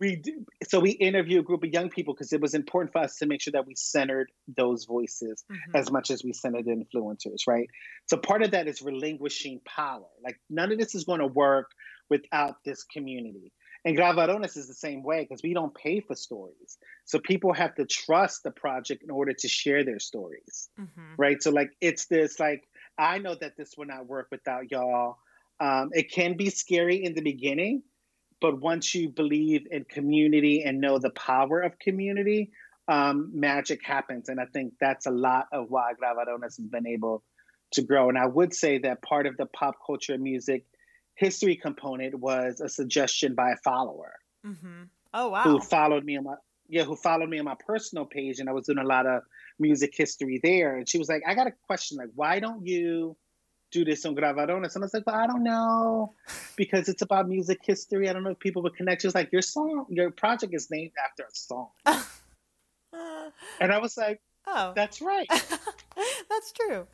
we 0.00 0.16
did, 0.16 0.34
so 0.66 0.80
we 0.80 0.92
interviewed 0.92 1.40
a 1.40 1.42
group 1.42 1.62
of 1.62 1.70
young 1.70 1.90
people 1.90 2.14
because 2.14 2.32
it 2.32 2.40
was 2.40 2.54
important 2.54 2.92
for 2.92 3.02
us 3.02 3.16
to 3.18 3.26
make 3.26 3.42
sure 3.42 3.52
that 3.52 3.66
we 3.66 3.74
centered 3.76 4.32
those 4.56 4.86
voices 4.86 5.44
mm-hmm. 5.50 5.76
as 5.76 5.90
much 5.90 6.10
as 6.10 6.24
we 6.24 6.32
centered 6.32 6.66
influencers, 6.66 7.46
right? 7.46 7.68
So 8.06 8.16
part 8.16 8.42
of 8.42 8.52
that 8.52 8.66
is 8.66 8.80
relinquishing 8.80 9.60
power. 9.66 10.06
Like 10.24 10.40
none 10.48 10.72
of 10.72 10.78
this 10.78 10.94
is 10.94 11.04
going 11.04 11.20
to 11.20 11.26
work 11.26 11.70
without 12.08 12.56
this 12.64 12.82
community. 12.84 13.52
And 13.84 13.96
Gran 13.96 14.16
Varones 14.16 14.56
is 14.56 14.68
the 14.68 14.74
same 14.74 15.02
way 15.02 15.22
because 15.22 15.42
we 15.42 15.54
don't 15.54 15.74
pay 15.74 16.00
for 16.00 16.14
stories. 16.14 16.78
So 17.04 17.18
people 17.18 17.52
have 17.52 17.74
to 17.76 17.86
trust 17.86 18.42
the 18.42 18.50
project 18.50 19.02
in 19.02 19.10
order 19.10 19.32
to 19.32 19.48
share 19.48 19.84
their 19.84 19.98
stories, 19.98 20.68
mm-hmm. 20.78 21.14
right? 21.16 21.42
So 21.42 21.50
like 21.50 21.70
it's 21.80 22.06
this 22.06 22.38
like 22.40 22.64
I 22.98 23.18
know 23.18 23.34
that 23.40 23.56
this 23.56 23.74
will 23.78 23.86
not 23.86 24.06
work 24.06 24.28
without 24.30 24.70
y'all. 24.70 25.16
Um, 25.60 25.90
it 25.92 26.10
can 26.10 26.36
be 26.36 26.50
scary 26.50 27.02
in 27.04 27.14
the 27.14 27.22
beginning 27.22 27.82
but 28.40 28.60
once 28.60 28.94
you 28.94 29.08
believe 29.08 29.66
in 29.70 29.84
community 29.84 30.62
and 30.64 30.80
know 30.80 30.98
the 30.98 31.10
power 31.10 31.60
of 31.60 31.78
community, 31.78 32.50
um, 32.88 33.30
magic 33.32 33.80
happens. 33.84 34.28
And 34.28 34.40
I 34.40 34.46
think 34.46 34.74
that's 34.80 35.06
a 35.06 35.10
lot 35.10 35.46
of 35.52 35.66
why 35.68 35.92
Gran 35.98 36.16
Varones 36.16 36.42
has 36.42 36.58
been 36.58 36.86
able 36.86 37.22
to 37.72 37.82
grow. 37.82 38.08
And 38.08 38.18
I 38.18 38.26
would 38.26 38.54
say 38.54 38.78
that 38.78 39.02
part 39.02 39.26
of 39.26 39.36
the 39.36 39.46
pop 39.46 39.76
culture 39.86 40.18
music 40.18 40.64
history 41.14 41.54
component 41.54 42.18
was 42.18 42.60
a 42.60 42.68
suggestion 42.68 43.34
by 43.34 43.50
a 43.52 43.56
follower. 43.56 44.14
Mm-hmm. 44.44 44.84
Oh 45.12 45.28
wow! 45.28 45.42
Who 45.42 45.60
followed 45.60 46.04
me 46.04 46.16
on 46.16 46.24
my 46.24 46.34
yeah, 46.68 46.84
who 46.84 46.96
followed 46.96 47.28
me 47.28 47.38
on 47.38 47.44
my 47.44 47.56
personal 47.66 48.06
page, 48.06 48.38
and 48.38 48.48
I 48.48 48.52
was 48.52 48.66
doing 48.66 48.78
a 48.78 48.84
lot 48.84 49.06
of 49.06 49.22
music 49.58 49.92
history 49.94 50.40
there. 50.42 50.76
And 50.76 50.88
she 50.88 50.98
was 50.98 51.08
like, 51.08 51.22
"I 51.26 51.34
got 51.34 51.46
a 51.46 51.52
question. 51.66 51.98
Like, 51.98 52.10
why 52.14 52.40
don't 52.40 52.66
you?" 52.66 53.16
Do 53.70 53.84
this 53.84 54.04
on 54.04 54.14
Gran 54.14 54.34
Varones. 54.34 54.74
And 54.74 54.82
I 54.82 54.86
was 54.86 54.94
like, 54.94 55.06
well, 55.06 55.16
I 55.16 55.26
don't 55.26 55.44
know 55.44 56.14
because 56.56 56.88
it's 56.88 57.02
about 57.02 57.28
music 57.28 57.60
history. 57.62 58.08
I 58.08 58.12
don't 58.12 58.24
know 58.24 58.30
if 58.30 58.38
people 58.38 58.62
would 58.62 58.76
connect. 58.76 59.02
She 59.02 59.06
was 59.06 59.14
like, 59.14 59.30
your 59.32 59.42
song, 59.42 59.86
your 59.88 60.10
project 60.10 60.54
is 60.54 60.70
named 60.70 60.92
after 61.02 61.22
a 61.22 61.32
song. 61.32 61.68
and 63.60 63.72
I 63.72 63.78
was 63.78 63.96
like, 63.96 64.20
oh, 64.46 64.72
that's 64.74 65.00
right. 65.00 65.28
that's 66.28 66.52
true. 66.52 66.86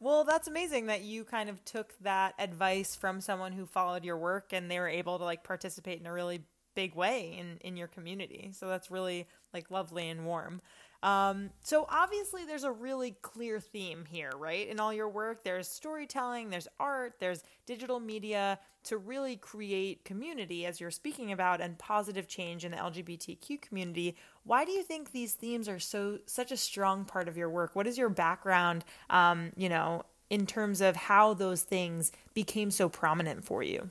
Well, 0.00 0.24
that's 0.24 0.48
amazing 0.48 0.86
that 0.86 1.02
you 1.02 1.24
kind 1.24 1.50
of 1.50 1.64
took 1.64 1.92
that 2.00 2.34
advice 2.38 2.94
from 2.94 3.20
someone 3.20 3.52
who 3.52 3.66
followed 3.66 4.04
your 4.04 4.16
work 4.16 4.52
and 4.52 4.70
they 4.70 4.78
were 4.78 4.88
able 4.88 5.18
to 5.18 5.24
like 5.24 5.44
participate 5.44 6.00
in 6.00 6.06
a 6.06 6.12
really 6.12 6.44
big 6.74 6.94
way 6.94 7.36
in 7.38 7.58
in 7.60 7.76
your 7.76 7.88
community. 7.88 8.50
So 8.52 8.68
that's 8.68 8.90
really 8.90 9.26
like 9.52 9.70
lovely 9.70 10.08
and 10.08 10.24
warm. 10.24 10.60
Um, 11.02 11.50
so 11.62 11.86
obviously, 11.88 12.44
there's 12.44 12.64
a 12.64 12.70
really 12.70 13.16
clear 13.22 13.58
theme 13.58 14.04
here, 14.08 14.30
right? 14.36 14.68
In 14.68 14.78
all 14.78 14.92
your 14.92 15.08
work, 15.08 15.42
there's 15.42 15.68
storytelling, 15.68 16.50
there's 16.50 16.68
art, 16.78 17.14
there's 17.18 17.42
digital 17.66 17.98
media 17.98 18.58
to 18.84 18.98
really 18.98 19.36
create 19.36 20.04
community, 20.04 20.64
as 20.64 20.80
you're 20.80 20.90
speaking 20.90 21.32
about, 21.32 21.60
and 21.60 21.78
positive 21.78 22.28
change 22.28 22.64
in 22.64 22.70
the 22.70 22.76
LGBTQ 22.76 23.60
community. 23.60 24.16
Why 24.44 24.64
do 24.64 24.72
you 24.72 24.82
think 24.82 25.10
these 25.10 25.34
themes 25.34 25.68
are 25.68 25.78
so 25.78 26.18
such 26.26 26.52
a 26.52 26.56
strong 26.56 27.04
part 27.04 27.28
of 27.28 27.36
your 27.36 27.50
work? 27.50 27.74
What 27.74 27.86
is 27.86 27.98
your 27.98 28.08
background, 28.08 28.84
um, 29.10 29.52
you 29.56 29.68
know, 29.68 30.04
in 30.30 30.46
terms 30.46 30.80
of 30.80 30.96
how 30.96 31.34
those 31.34 31.62
things 31.62 32.12
became 32.32 32.70
so 32.70 32.88
prominent 32.88 33.44
for 33.44 33.62
you? 33.62 33.90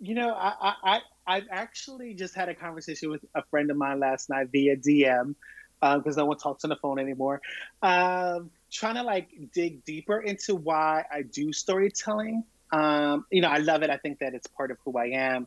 You 0.00 0.14
know, 0.14 0.32
I, 0.32 0.74
I, 0.84 1.00
I 1.28 1.42
actually 1.50 2.14
just 2.14 2.34
had 2.34 2.48
a 2.48 2.54
conversation 2.54 3.10
with 3.10 3.24
a 3.34 3.42
friend 3.50 3.70
of 3.70 3.76
mine 3.76 4.00
last 4.00 4.30
night 4.30 4.48
via 4.50 4.76
DM 4.76 5.34
because 5.80 6.16
um, 6.18 6.22
no 6.22 6.24
one 6.24 6.38
talks 6.38 6.64
on 6.64 6.70
the 6.70 6.76
phone 6.76 6.98
anymore. 6.98 7.42
Um, 7.82 8.50
trying 8.72 8.94
to 8.94 9.02
like 9.02 9.28
dig 9.52 9.84
deeper 9.84 10.18
into 10.18 10.54
why 10.54 11.04
I 11.12 11.22
do 11.22 11.52
storytelling. 11.52 12.44
Um, 12.72 13.26
you 13.30 13.42
know, 13.42 13.48
I 13.48 13.58
love 13.58 13.82
it. 13.82 13.90
I 13.90 13.98
think 13.98 14.20
that 14.20 14.34
it's 14.34 14.46
part 14.46 14.70
of 14.70 14.78
who 14.84 14.96
I 14.98 15.06
am. 15.08 15.46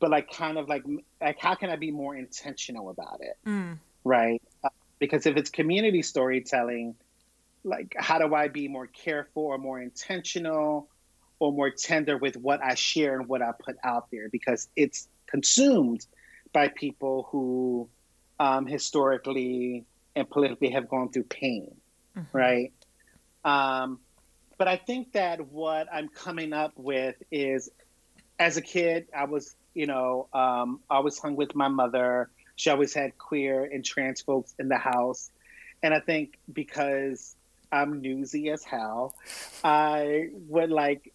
But 0.00 0.10
like, 0.10 0.30
kind 0.32 0.58
of 0.58 0.68
like, 0.68 0.82
like, 1.20 1.38
how 1.38 1.54
can 1.54 1.68
I 1.70 1.76
be 1.76 1.90
more 1.90 2.16
intentional 2.16 2.88
about 2.88 3.20
it? 3.20 3.36
Mm. 3.46 3.78
Right? 4.04 4.42
Uh, 4.64 4.70
because 4.98 5.26
if 5.26 5.36
it's 5.36 5.50
community 5.50 6.02
storytelling, 6.02 6.96
like, 7.64 7.94
how 7.98 8.18
do 8.18 8.34
I 8.34 8.48
be 8.48 8.66
more 8.66 8.86
careful 8.86 9.44
or 9.44 9.58
more 9.58 9.80
intentional? 9.80 10.88
Or 11.42 11.50
more 11.50 11.70
tender 11.70 12.16
with 12.16 12.36
what 12.36 12.62
I 12.62 12.76
share 12.76 13.18
and 13.18 13.28
what 13.28 13.42
I 13.42 13.50
put 13.50 13.74
out 13.82 14.12
there 14.12 14.28
because 14.28 14.68
it's 14.76 15.08
consumed 15.26 16.06
by 16.52 16.68
people 16.68 17.26
who 17.32 17.88
um, 18.38 18.64
historically 18.64 19.84
and 20.14 20.30
politically 20.30 20.70
have 20.70 20.88
gone 20.88 21.10
through 21.10 21.24
pain, 21.24 21.74
mm-hmm. 22.16 22.36
right? 22.36 22.72
Um, 23.44 23.98
but 24.56 24.68
I 24.68 24.76
think 24.76 25.14
that 25.14 25.48
what 25.48 25.88
I'm 25.92 26.08
coming 26.10 26.52
up 26.52 26.74
with 26.76 27.16
is, 27.32 27.68
as 28.38 28.56
a 28.56 28.62
kid, 28.62 29.08
I 29.12 29.24
was, 29.24 29.56
you 29.74 29.88
know, 29.88 30.28
um, 30.32 30.78
always 30.88 31.18
hung 31.18 31.34
with 31.34 31.56
my 31.56 31.66
mother. 31.66 32.30
She 32.54 32.70
always 32.70 32.94
had 32.94 33.18
queer 33.18 33.64
and 33.64 33.84
trans 33.84 34.20
folks 34.20 34.54
in 34.60 34.68
the 34.68 34.78
house, 34.78 35.32
and 35.82 35.92
I 35.92 35.98
think 35.98 36.38
because 36.52 37.34
I'm 37.72 38.00
newsy 38.00 38.50
as 38.50 38.62
hell, 38.62 39.16
I 39.64 40.28
would 40.46 40.70
like 40.70 41.12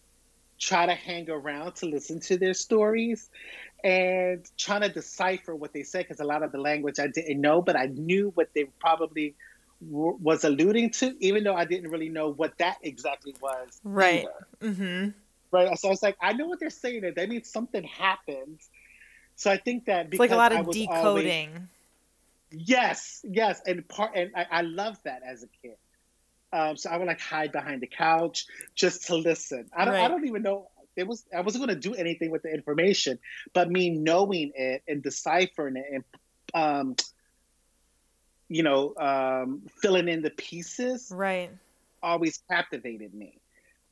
try 0.58 0.86
to 0.86 0.94
hang 0.94 1.30
around 1.30 1.74
to 1.76 1.86
listen 1.86 2.20
to 2.20 2.36
their 2.36 2.54
stories 2.54 3.30
and 3.84 4.44
trying 4.56 4.80
to 4.80 4.88
decipher 4.88 5.54
what 5.54 5.72
they 5.72 5.82
said 5.82 6.04
because 6.04 6.20
a 6.20 6.24
lot 6.24 6.42
of 6.42 6.52
the 6.52 6.58
language 6.58 6.98
I 6.98 7.06
didn't 7.06 7.40
know, 7.40 7.62
but 7.62 7.76
I 7.76 7.86
knew 7.86 8.32
what 8.34 8.48
they 8.54 8.64
probably 8.80 9.34
w- 9.88 10.18
was 10.20 10.44
alluding 10.44 10.90
to, 10.90 11.14
even 11.20 11.44
though 11.44 11.54
I 11.54 11.64
didn't 11.64 11.90
really 11.90 12.08
know 12.08 12.32
what 12.32 12.58
that 12.58 12.78
exactly 12.82 13.34
was. 13.40 13.80
Right. 13.84 14.26
Mm-hmm. 14.60 15.10
Right. 15.50 15.78
So 15.78 15.88
I 15.88 15.90
was 15.90 16.02
like, 16.02 16.16
I 16.20 16.32
know 16.32 16.46
what 16.46 16.60
they're 16.60 16.70
saying. 16.70 17.02
That 17.02 17.14
that 17.16 17.28
means 17.28 17.50
something 17.50 17.84
happened. 17.84 18.60
So 19.36 19.50
I 19.50 19.56
think 19.56 19.86
that 19.86 20.10
because 20.10 20.24
it's 20.24 20.30
like 20.42 20.52
a 20.52 20.54
lot 20.54 20.66
of 20.66 20.72
decoding. 20.72 21.48
Always, 21.50 21.68
yes, 22.50 23.24
yes, 23.24 23.60
and 23.66 23.86
part 23.88 24.16
and 24.16 24.32
I, 24.34 24.46
I 24.50 24.60
love 24.62 24.98
that 25.04 25.22
as 25.24 25.44
a 25.44 25.46
kid. 25.62 25.76
Um, 26.52 26.76
so 26.76 26.90
I 26.90 26.96
would 26.96 27.06
like 27.06 27.20
hide 27.20 27.52
behind 27.52 27.82
the 27.82 27.86
couch 27.86 28.46
just 28.74 29.06
to 29.06 29.16
listen. 29.16 29.66
I 29.76 29.84
don't, 29.84 29.94
right. 29.94 30.04
I 30.04 30.08
don't 30.08 30.26
even 30.26 30.42
know. 30.42 30.68
It 30.96 31.06
was 31.06 31.24
I 31.36 31.42
wasn't 31.42 31.64
going 31.64 31.80
to 31.80 31.88
do 31.88 31.94
anything 31.94 32.30
with 32.30 32.42
the 32.42 32.52
information, 32.52 33.18
but 33.54 33.70
me 33.70 33.90
knowing 33.90 34.52
it 34.54 34.82
and 34.88 35.02
deciphering 35.02 35.76
it 35.76 35.84
and 35.92 36.04
um, 36.54 36.96
you 38.48 38.62
know 38.62 38.94
um, 38.96 39.62
filling 39.80 40.08
in 40.08 40.22
the 40.22 40.30
pieces, 40.30 41.12
right, 41.14 41.50
always 42.02 42.42
captivated 42.50 43.14
me. 43.14 43.40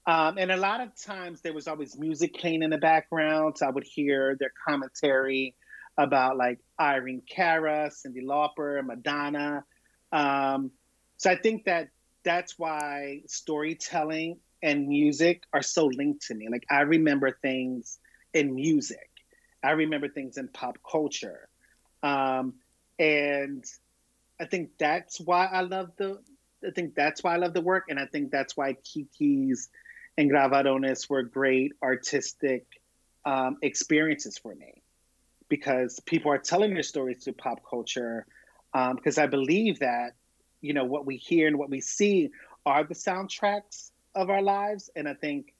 Um, 0.06 0.38
and 0.38 0.50
a 0.52 0.56
lot 0.56 0.80
of 0.80 0.94
times 0.96 1.40
there 1.40 1.52
was 1.52 1.66
always 1.66 1.98
music 1.98 2.34
playing 2.34 2.62
in 2.62 2.70
the 2.70 2.78
background, 2.78 3.58
so 3.58 3.66
I 3.66 3.70
would 3.70 3.84
hear 3.84 4.36
their 4.38 4.52
commentary 4.66 5.54
about 5.98 6.36
like 6.36 6.58
Irene 6.80 7.22
Cara, 7.28 7.90
Cyndi 7.90 8.24
Lauper, 8.24 8.84
Madonna. 8.84 9.64
Um, 10.12 10.70
so 11.16 11.30
I 11.30 11.36
think 11.36 11.64
that 11.64 11.88
that's 12.26 12.58
why 12.58 13.22
storytelling 13.28 14.40
and 14.62 14.88
music 14.88 15.44
are 15.54 15.62
so 15.62 15.86
linked 15.86 16.26
to 16.26 16.34
me. 16.34 16.48
Like 16.50 16.66
I 16.70 16.80
remember 16.80 17.30
things 17.30 17.98
in 18.34 18.54
music, 18.54 19.10
I 19.64 19.70
remember 19.70 20.08
things 20.08 20.36
in 20.36 20.48
pop 20.48 20.78
culture, 20.90 21.48
um, 22.02 22.54
and 22.98 23.64
I 24.40 24.46
think 24.46 24.70
that's 24.78 25.20
why 25.20 25.46
I 25.46 25.62
love 25.62 25.92
the. 25.96 26.18
I 26.66 26.72
think 26.74 26.94
that's 26.96 27.22
why 27.22 27.34
I 27.34 27.36
love 27.36 27.54
the 27.54 27.60
work, 27.62 27.84
and 27.88 27.98
I 27.98 28.06
think 28.06 28.32
that's 28.32 28.56
why 28.56 28.74
Kiki's 28.74 29.70
and 30.18 30.28
Gran 30.28 30.50
Varones 30.50 31.08
were 31.08 31.22
great 31.22 31.72
artistic 31.82 32.66
um, 33.24 33.58
experiences 33.62 34.38
for 34.38 34.54
me, 34.54 34.82
because 35.48 36.00
people 36.00 36.32
are 36.32 36.38
telling 36.38 36.74
their 36.74 36.82
stories 36.82 37.22
through 37.24 37.34
pop 37.34 37.60
culture. 37.68 38.26
Because 38.72 39.18
um, 39.18 39.24
I 39.24 39.26
believe 39.26 39.78
that 39.78 40.12
you 40.60 40.72
know 40.72 40.84
what 40.84 41.06
we 41.06 41.16
hear 41.16 41.46
and 41.46 41.58
what 41.58 41.70
we 41.70 41.80
see 41.80 42.30
are 42.64 42.84
the 42.84 42.94
soundtracks 42.94 43.90
of 44.14 44.30
our 44.30 44.42
lives 44.42 44.90
and 44.96 45.08
i 45.08 45.14
think 45.14 45.52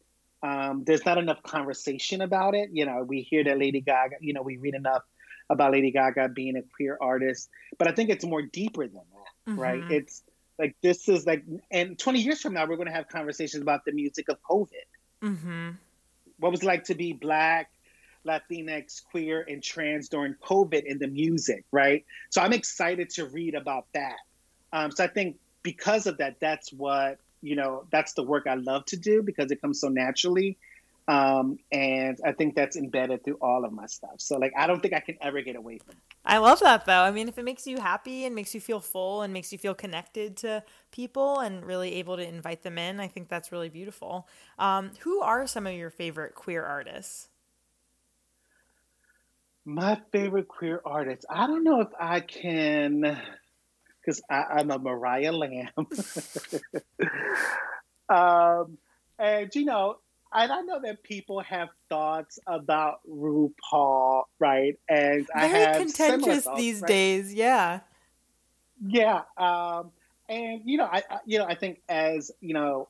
um, 0.42 0.84
there's 0.84 1.04
not 1.04 1.18
enough 1.18 1.42
conversation 1.42 2.20
about 2.20 2.54
it 2.54 2.70
you 2.72 2.86
know 2.86 3.02
we 3.02 3.22
hear 3.22 3.42
that 3.42 3.58
lady 3.58 3.80
gaga 3.80 4.16
you 4.20 4.32
know 4.32 4.42
we 4.42 4.56
read 4.58 4.74
enough 4.74 5.02
about 5.50 5.72
Lady 5.72 5.90
Gaga 5.90 6.28
being 6.30 6.56
a 6.56 6.62
queer 6.62 6.98
artist, 7.00 7.48
but 7.78 7.88
I 7.88 7.92
think 7.92 8.10
it's 8.10 8.24
more 8.24 8.42
deeper 8.42 8.86
than 8.86 8.94
that, 8.94 9.50
mm-hmm. 9.50 9.60
right? 9.60 9.82
It's 9.90 10.22
like 10.58 10.76
this 10.82 11.08
is 11.08 11.26
like, 11.26 11.44
and 11.70 11.98
20 11.98 12.20
years 12.20 12.40
from 12.40 12.54
now, 12.54 12.66
we're 12.66 12.76
going 12.76 12.88
to 12.88 12.94
have 12.94 13.08
conversations 13.08 13.62
about 13.62 13.84
the 13.84 13.92
music 13.92 14.28
of 14.28 14.38
COVID. 14.42 14.68
Mm-hmm. 15.22 15.70
What 16.38 16.52
was 16.52 16.62
it 16.62 16.66
like 16.66 16.84
to 16.84 16.94
be 16.94 17.12
black, 17.12 17.70
Latinx, 18.26 19.04
queer, 19.10 19.44
and 19.48 19.62
trans 19.62 20.08
during 20.08 20.34
COVID 20.34 20.84
in 20.84 20.98
the 20.98 21.06
music, 21.06 21.64
right? 21.70 22.04
So 22.30 22.42
I'm 22.42 22.52
excited 22.52 23.10
to 23.10 23.26
read 23.26 23.54
about 23.54 23.86
that. 23.94 24.16
Um, 24.72 24.90
so 24.90 25.04
I 25.04 25.08
think 25.08 25.36
because 25.62 26.06
of 26.06 26.18
that, 26.18 26.40
that's 26.40 26.72
what 26.72 27.18
you 27.42 27.56
know. 27.56 27.84
That's 27.90 28.14
the 28.14 28.22
work 28.22 28.46
I 28.46 28.54
love 28.54 28.84
to 28.86 28.96
do 28.96 29.22
because 29.22 29.50
it 29.50 29.60
comes 29.60 29.80
so 29.80 29.88
naturally. 29.88 30.58
Um, 31.08 31.58
and 31.70 32.18
I 32.24 32.32
think 32.32 32.56
that's 32.56 32.76
embedded 32.76 33.22
through 33.24 33.38
all 33.40 33.64
of 33.64 33.72
my 33.72 33.86
stuff. 33.86 34.16
So 34.18 34.38
like 34.38 34.52
I 34.56 34.66
don't 34.66 34.80
think 34.80 34.92
I 34.94 35.00
can 35.00 35.16
ever 35.20 35.40
get 35.40 35.54
away 35.54 35.78
from 35.78 35.92
it. 35.92 36.16
I 36.24 36.38
love 36.38 36.58
that 36.60 36.84
though. 36.84 37.02
I 37.02 37.12
mean, 37.12 37.28
if 37.28 37.38
it 37.38 37.44
makes 37.44 37.66
you 37.66 37.78
happy 37.78 38.24
and 38.24 38.34
makes 38.34 38.52
you 38.54 38.60
feel 38.60 38.80
full 38.80 39.22
and 39.22 39.32
makes 39.32 39.52
you 39.52 39.58
feel 39.58 39.74
connected 39.74 40.36
to 40.38 40.64
people 40.90 41.38
and 41.38 41.64
really 41.64 41.94
able 41.94 42.16
to 42.16 42.26
invite 42.26 42.62
them 42.62 42.78
in, 42.78 42.98
I 42.98 43.06
think 43.06 43.28
that's 43.28 43.52
really 43.52 43.68
beautiful. 43.68 44.26
Um, 44.58 44.90
who 45.00 45.20
are 45.20 45.46
some 45.46 45.68
of 45.68 45.74
your 45.74 45.90
favorite 45.90 46.34
queer 46.34 46.64
artists? 46.64 47.28
My 49.64 50.00
favorite 50.12 50.48
queer 50.48 50.80
artists. 50.84 51.26
I 51.30 51.46
don't 51.46 51.62
know 51.62 51.80
if 51.80 51.88
I 52.00 52.20
can, 52.20 53.20
because 54.06 54.22
I'm 54.30 54.70
a 54.70 54.78
Mariah 54.78 55.32
Lamb. 55.32 55.70
um, 58.08 58.78
and 59.18 59.54
you 59.54 59.64
know, 59.64 59.98
and 60.32 60.52
I 60.52 60.60
know 60.62 60.80
that 60.82 61.02
people 61.02 61.40
have 61.40 61.68
thoughts 61.88 62.38
about 62.46 63.00
RuPaul, 63.08 64.24
right? 64.38 64.78
And 64.88 65.26
very 65.34 65.44
I 65.44 65.46
have 65.46 65.76
contentious 65.76 66.44
thoughts, 66.44 66.60
these 66.60 66.80
right? 66.80 66.88
days. 66.88 67.34
Yeah, 67.34 67.80
yeah. 68.86 69.22
Um, 69.36 69.90
and 70.28 70.62
you 70.64 70.78
know, 70.78 70.84
I, 70.84 71.02
I, 71.10 71.18
you 71.24 71.38
know, 71.38 71.46
I 71.46 71.54
think 71.54 71.80
as 71.88 72.30
you 72.40 72.54
know, 72.54 72.88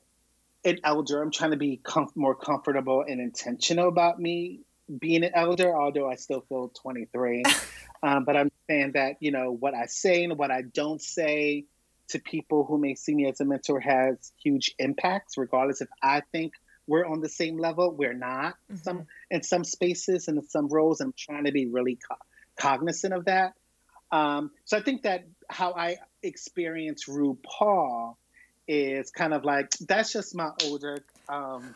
an 0.65 0.79
elder, 0.83 1.21
I'm 1.21 1.31
trying 1.31 1.51
to 1.51 1.57
be 1.57 1.77
com- 1.77 2.11
more 2.15 2.35
comfortable 2.35 3.03
and 3.07 3.19
intentional 3.21 3.87
about 3.87 4.19
me 4.19 4.61
being 4.99 5.23
an 5.23 5.31
elder, 5.33 5.75
although 5.75 6.09
I 6.09 6.15
still 6.15 6.41
feel 6.41 6.69
23. 6.69 7.43
um, 8.03 8.23
but 8.23 8.37
I'm 8.37 8.51
saying 8.69 8.93
that 8.93 9.17
you 9.19 9.31
know 9.31 9.51
what 9.51 9.73
I 9.73 9.85
say 9.85 10.23
and 10.23 10.37
what 10.37 10.51
I 10.51 10.61
don't 10.61 11.01
say 11.01 11.65
to 12.09 12.19
people 12.19 12.63
who 12.63 12.77
may 12.77 12.95
see 12.95 13.13
me 13.13 13.27
as 13.27 13.41
a 13.41 13.45
mentor 13.45 13.79
has 13.79 14.31
huge 14.41 14.73
impacts, 14.79 15.37
regardless 15.37 15.81
if 15.81 15.89
I 16.01 16.21
think 16.31 16.53
we're 16.87 17.05
on 17.05 17.19
the 17.19 17.29
same 17.29 17.57
level. 17.57 17.93
We're 17.93 18.13
not 18.13 18.55
mm-hmm. 18.71 18.75
some 18.77 19.07
in 19.29 19.43
some 19.43 19.63
spaces 19.63 20.27
and 20.27 20.37
in 20.37 20.47
some 20.47 20.67
roles. 20.69 21.01
I'm 21.01 21.13
trying 21.17 21.45
to 21.45 21.51
be 21.51 21.67
really 21.67 21.97
co- 22.09 22.17
cognizant 22.57 23.13
of 23.13 23.25
that. 23.25 23.53
Um, 24.11 24.51
so 24.63 24.77
I 24.77 24.81
think 24.81 25.03
that 25.03 25.25
how 25.49 25.73
I 25.73 25.97
experience 26.23 27.05
RuPaul 27.05 28.15
is 28.67 29.11
kind 29.11 29.33
of 29.33 29.43
like 29.43 29.71
that's 29.81 30.13
just 30.13 30.35
my 30.35 30.51
older. 30.65 30.99
Um, 31.27 31.75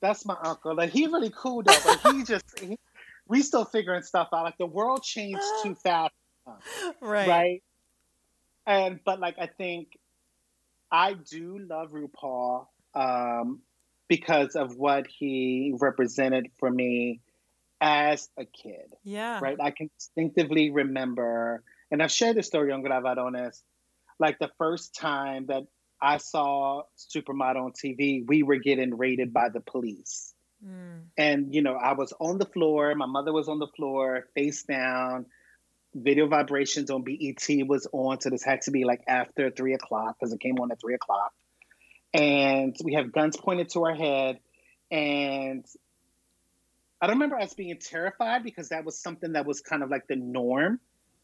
that's 0.00 0.26
my 0.26 0.36
uncle. 0.42 0.74
Like 0.74 0.90
he's 0.90 1.08
really 1.08 1.32
cool 1.34 1.62
though, 1.62 1.78
but 1.84 2.12
he 2.12 2.24
just 2.24 2.58
he, 2.58 2.78
we 3.28 3.42
still 3.42 3.64
figuring 3.64 4.02
stuff 4.02 4.28
out. 4.32 4.44
Like 4.44 4.58
the 4.58 4.66
world 4.66 5.02
changed 5.02 5.42
too 5.62 5.74
fast, 5.74 6.14
right? 7.00 7.28
Right. 7.28 7.62
And 8.66 9.00
but 9.04 9.20
like 9.20 9.36
I 9.38 9.46
think 9.46 9.98
I 10.90 11.14
do 11.14 11.58
love 11.58 11.92
RuPaul. 11.92 12.66
Um, 12.94 13.60
because 14.08 14.54
of 14.54 14.76
what 14.76 15.06
he 15.06 15.74
represented 15.80 16.46
for 16.58 16.70
me 16.70 17.20
as 17.80 18.28
a 18.36 18.44
kid. 18.44 18.94
Yeah. 19.02 19.40
Right. 19.40 19.56
I 19.60 19.70
can 19.70 19.90
distinctively 19.98 20.70
remember, 20.70 21.62
and 21.90 22.02
I've 22.02 22.12
shared 22.12 22.36
this 22.36 22.46
story 22.46 22.72
on 22.72 22.82
Gran 22.82 23.02
Varones, 23.02 23.62
like 24.18 24.38
the 24.38 24.50
first 24.58 24.94
time 24.94 25.46
that 25.46 25.64
I 26.00 26.18
saw 26.18 26.82
Supermodel 26.96 27.64
on 27.64 27.72
TV, 27.72 28.26
we 28.26 28.42
were 28.42 28.56
getting 28.56 28.96
raided 28.96 29.32
by 29.32 29.48
the 29.48 29.60
police. 29.60 30.33
Mm. 30.66 31.02
And, 31.16 31.54
you 31.54 31.62
know, 31.62 31.74
I 31.74 31.92
was 31.92 32.12
on 32.20 32.38
the 32.38 32.46
floor, 32.46 32.94
my 32.94 33.06
mother 33.06 33.32
was 33.32 33.48
on 33.48 33.58
the 33.58 33.68
floor, 33.68 34.26
face 34.34 34.62
down. 34.62 35.26
Video 35.94 36.26
vibrations 36.26 36.90
on 36.90 37.04
BET 37.04 37.46
was 37.68 37.86
on, 37.92 38.20
so 38.20 38.28
this 38.28 38.42
had 38.42 38.62
to 38.62 38.72
be 38.72 38.84
like 38.84 39.02
after 39.06 39.50
three 39.50 39.74
o'clock 39.74 40.16
because 40.18 40.32
it 40.32 40.40
came 40.40 40.58
on 40.58 40.72
at 40.72 40.80
three 40.80 40.94
o'clock 40.94 41.32
and 42.14 42.76
we 42.84 42.94
have 42.94 43.12
guns 43.12 43.36
pointed 43.36 43.68
to 43.68 43.84
our 43.84 43.94
head 43.94 44.38
and 44.90 45.66
i 47.00 47.06
don't 47.06 47.16
remember 47.16 47.36
us 47.36 47.52
being 47.54 47.76
terrified 47.78 48.44
because 48.44 48.68
that 48.68 48.84
was 48.84 48.96
something 48.96 49.32
that 49.32 49.44
was 49.44 49.60
kind 49.60 49.82
of 49.82 49.90
like 49.90 50.06
the 50.06 50.16
norm 50.16 50.78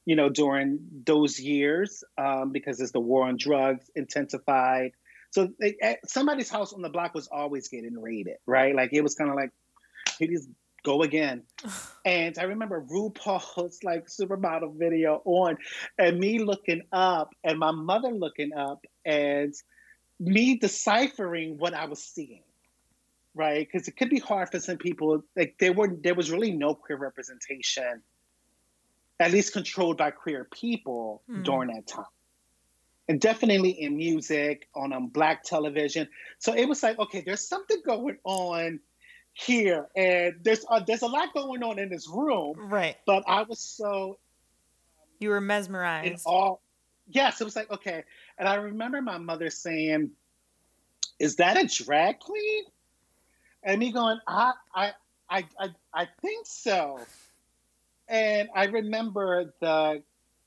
you 0.05 0.17
know 0.17 0.29
during 0.29 0.81
those 1.07 1.39
years 1.39 2.03
um, 2.19 2.51
because 2.51 2.81
as 2.81 2.91
the 2.91 3.01
war 3.01 3.27
on 3.29 3.37
drugs 3.37 3.89
intensified 3.95 4.93
so 5.31 5.49
they, 5.61 5.77
somebody's 6.07 6.51
house 6.51 6.73
on 6.73 6.83
the 6.83 6.89
block 6.89 7.15
was 7.15 7.29
always 7.29 7.69
getting 7.69 8.01
raided 8.01 8.37
right 8.47 8.75
like 8.75 8.91
it 8.93 9.03
was 9.03 9.15
kind 9.15 9.31
of 9.31 9.37
like 9.37 9.51
here 10.19 10.29
these 10.29 10.49
go 10.83 11.03
again 11.03 11.43
and 12.05 12.39
i 12.39 12.43
remember 12.43 12.85
rupaul's 12.91 13.83
like 13.85 14.07
supermodel 14.07 14.77
video 14.79 15.21
on 15.25 15.57
and 15.99 16.19
me 16.19 16.39
looking 16.39 16.83
up 16.93 17.35
and 17.45 17.59
my 17.59 17.71
mother 17.71 18.09
looking 18.09 18.53
up 18.55 18.85
and 19.05 19.55
me 20.21 20.57
deciphering 20.57 21.57
what 21.57 21.75
I 21.75 21.87
was 21.87 22.05
seeing, 22.05 22.43
right? 23.35 23.67
Because 23.67 23.89
it 23.89 23.97
could 23.97 24.11
be 24.11 24.19
hard 24.19 24.51
for 24.51 24.61
some 24.61 24.77
people. 24.77 25.25
Like 25.35 25.57
there 25.59 25.73
were, 25.73 25.97
there 26.03 26.15
was 26.15 26.31
really 26.31 26.53
no 26.53 26.75
queer 26.75 26.99
representation, 26.99 28.03
at 29.19 29.33
least 29.33 29.55
controlled 29.55 29.97
by 29.97 30.11
queer 30.11 30.47
people 30.53 31.23
mm. 31.29 31.43
during 31.43 31.75
that 31.75 31.87
time, 31.87 32.05
and 33.11 33.21
definitely 33.21 33.71
in 33.71 33.97
music 33.97 34.69
on 34.73 34.93
um, 34.93 35.09
black 35.09 35.43
television. 35.43 36.09
So 36.39 36.55
it 36.55 36.67
was 36.67 36.81
like, 36.81 36.97
okay, 37.01 37.25
there's 37.27 37.41
something 37.41 37.79
going 37.85 38.19
on 38.23 38.79
here, 39.33 39.89
and 39.97 40.37
there's 40.45 40.65
uh, 40.71 40.79
there's 40.87 41.03
a 41.03 41.09
lot 41.09 41.35
going 41.35 41.65
on 41.65 41.81
in 41.81 41.89
this 41.89 42.09
room, 42.09 42.55
right? 42.57 42.97
But 43.07 43.25
I 43.27 43.43
was 43.43 43.59
so 43.59 44.21
you 45.19 45.31
were 45.31 45.41
mesmerized. 45.41 46.07
In 46.07 46.17
all, 46.25 46.63
yes, 47.09 47.41
it 47.41 47.45
was 47.45 47.57
like 47.57 47.69
okay. 47.73 48.05
And 48.39 48.49
I 48.49 48.55
remember 48.55 49.03
my 49.03 49.19
mother 49.19 49.51
saying, 49.51 50.13
"Is 51.19 51.35
that 51.37 51.57
a 51.57 51.67
drag 51.67 52.21
queen?" 52.21 52.63
And 53.65 53.81
me 53.81 53.91
going, 53.91 54.21
"I, 54.29 54.53
I, 54.73 54.93
I, 55.29 55.45
I, 55.59 55.69
I 55.93 56.07
think 56.23 56.47
so." 56.47 57.01
And 58.07 58.49
I 58.55 58.67
remember 58.67 59.53
the 59.61 60.05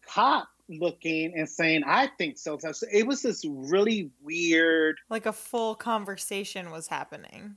cop 0.08 0.47
looking 0.69 1.34
and 1.36 1.47
saying, 1.47 1.84
"I 1.86 2.08
think 2.17 2.38
so." 2.38 2.58
So 2.58 2.71
it 2.91 3.06
was 3.06 3.21
this 3.21 3.43
really 3.45 4.12
weird, 4.21 4.97
like 5.10 5.26
a 5.26 5.34
full 5.34 5.76
conversation 5.76 6.71
was 6.71 6.88
happening. 6.88 7.56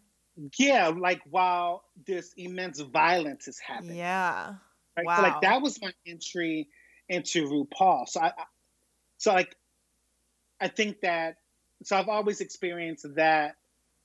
Yeah, 0.59 0.89
like 0.89 1.21
while 1.31 1.85
this 2.07 2.33
immense 2.37 2.81
violence 2.81 3.49
is 3.49 3.59
happening. 3.59 3.97
Yeah. 3.97 4.55
Right? 4.97 5.07
Wow. 5.07 5.17
So 5.17 5.23
like 5.23 5.41
that 5.43 5.63
was 5.63 5.81
my 5.81 5.93
entry 6.07 6.69
into 7.09 7.49
RuPaul. 7.49 8.09
So 8.09 8.21
I, 8.21 8.33
so 9.19 9.33
like 9.33 9.57
I 10.61 10.69
think 10.69 11.01
that 11.01 11.37
so 11.85 11.97
I've 11.97 12.09
always 12.09 12.41
experienced 12.41 13.07
that 13.17 13.57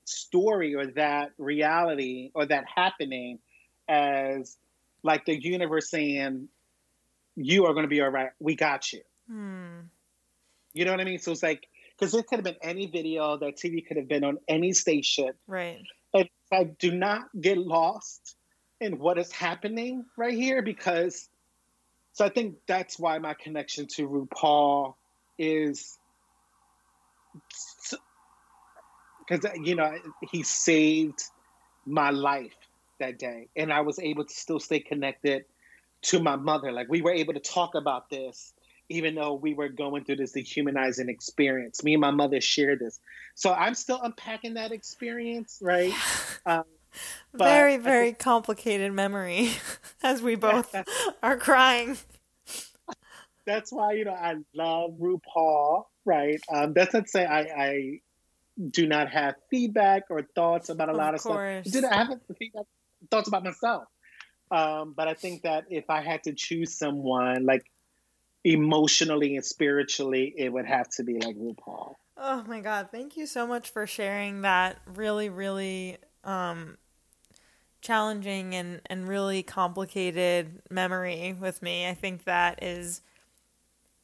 story 0.05 0.75
or 0.75 0.87
that 0.87 1.31
reality 1.37 2.31
or 2.33 2.45
that 2.45 2.65
happening 2.73 3.39
as 3.87 4.57
like 5.03 5.25
the 5.25 5.41
universe 5.41 5.89
saying, 5.89 6.47
"You 7.45 7.65
are 7.65 7.73
going 7.73 7.83
to 7.83 7.89
be 7.89 8.01
all 8.01 8.09
right. 8.09 8.29
We 8.39 8.55
got 8.55 8.91
you." 8.93 9.01
Hmm. 9.27 9.79
You 10.73 10.85
know 10.85 10.91
what 10.91 11.01
I 11.01 11.05
mean? 11.05 11.19
So 11.19 11.31
it's 11.31 11.43
like 11.43 11.67
because 11.97 12.13
it 12.13 12.27
could 12.27 12.37
have 12.37 12.43
been 12.45 12.57
any 12.61 12.87
video 12.87 13.37
that 13.37 13.57
TV 13.57 13.85
could 13.85 13.97
have 13.97 14.07
been 14.07 14.23
on 14.23 14.37
any 14.47 14.73
station, 14.73 15.31
right? 15.47 15.81
And 16.13 16.29
I 16.51 16.63
do 16.65 16.91
not 16.91 17.29
get 17.39 17.57
lost 17.57 18.35
in 18.79 18.97
what 18.97 19.17
is 19.17 19.31
happening 19.31 20.05
right 20.17 20.33
here 20.33 20.61
because. 20.61 21.27
So 22.13 22.25
I 22.25 22.29
think 22.29 22.57
that's 22.67 22.99
why 22.99 23.19
my 23.19 23.33
connection 23.35 23.87
to 23.95 24.05
RuPaul 24.05 24.95
is 25.37 25.97
because 29.27 29.45
you 29.63 29.75
know 29.75 29.93
he 30.29 30.43
saved 30.43 31.23
my 31.85 32.09
life 32.09 32.55
that 32.99 33.17
day 33.17 33.47
and 33.55 33.71
i 33.71 33.81
was 33.81 33.99
able 33.99 34.25
to 34.25 34.33
still 34.33 34.59
stay 34.59 34.79
connected 34.79 35.45
to 36.01 36.19
my 36.19 36.35
mother 36.35 36.71
like 36.71 36.87
we 36.89 37.01
were 37.01 37.11
able 37.11 37.33
to 37.33 37.39
talk 37.39 37.75
about 37.75 38.09
this 38.09 38.53
even 38.89 39.15
though 39.15 39.33
we 39.33 39.53
were 39.53 39.69
going 39.69 40.03
through 40.03 40.17
this 40.17 40.31
dehumanizing 40.31 41.09
experience 41.09 41.83
me 41.83 41.93
and 41.93 42.01
my 42.01 42.11
mother 42.11 42.41
shared 42.41 42.79
this 42.79 42.99
so 43.35 43.53
i'm 43.53 43.75
still 43.75 44.01
unpacking 44.01 44.55
that 44.55 44.71
experience 44.71 45.59
right 45.61 45.93
um, 46.45 46.63
very 47.33 47.77
very 47.77 48.07
think, 48.07 48.19
complicated 48.19 48.91
memory 48.91 49.51
as 50.03 50.21
we 50.21 50.35
both 50.35 50.75
are 51.23 51.37
crying 51.37 51.97
that's 53.45 53.71
why 53.71 53.93
you 53.93 54.05
know 54.05 54.13
I 54.13 54.35
love 54.53 54.91
RuPaul, 54.99 55.85
right? 56.05 56.39
Um, 56.53 56.73
that's 56.73 56.93
not 56.93 57.05
to 57.05 57.09
say 57.09 57.25
I, 57.25 57.39
I 57.39 57.99
do 58.69 58.87
not 58.87 59.09
have 59.09 59.35
feedback 59.49 60.03
or 60.09 60.23
thoughts 60.35 60.69
about 60.69 60.89
a 60.89 60.91
of 60.91 60.97
lot 60.97 61.15
of 61.15 61.21
course. 61.21 61.67
stuff. 61.67 61.81
Did 61.81 61.85
I 61.85 62.03
have 62.03 62.19
feedback, 62.37 62.65
thoughts 63.09 63.27
about 63.27 63.43
myself? 63.43 63.85
Um, 64.51 64.93
but 64.95 65.07
I 65.07 65.13
think 65.13 65.43
that 65.43 65.65
if 65.69 65.89
I 65.89 66.01
had 66.01 66.23
to 66.23 66.33
choose 66.33 66.77
someone, 66.77 67.45
like 67.45 67.63
emotionally 68.43 69.35
and 69.35 69.45
spiritually, 69.45 70.33
it 70.37 70.51
would 70.51 70.65
have 70.65 70.89
to 70.89 71.03
be 71.03 71.19
like 71.19 71.37
RuPaul. 71.37 71.95
Oh 72.17 72.43
my 72.47 72.59
God. 72.59 72.89
Thank 72.91 73.17
you 73.17 73.25
so 73.25 73.47
much 73.47 73.69
for 73.69 73.87
sharing 73.87 74.41
that 74.41 74.79
really, 74.85 75.29
really 75.29 75.97
um, 76.23 76.77
challenging 77.81 78.53
and, 78.53 78.81
and 78.87 79.07
really 79.07 79.41
complicated 79.41 80.61
memory 80.69 81.35
with 81.39 81.61
me. 81.61 81.87
I 81.87 81.93
think 81.93 82.25
that 82.25 82.61
is 82.61 83.01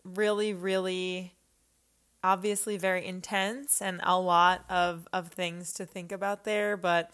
really, 0.03 0.53
really 0.53 1.33
obviously 2.23 2.77
very 2.77 3.05
intense 3.05 3.81
and 3.81 3.99
a 4.03 4.19
lot 4.19 4.65
of, 4.69 5.07
of 5.13 5.27
things 5.27 5.73
to 5.73 5.85
think 5.85 6.11
about 6.11 6.43
there. 6.43 6.77
But 6.77 7.11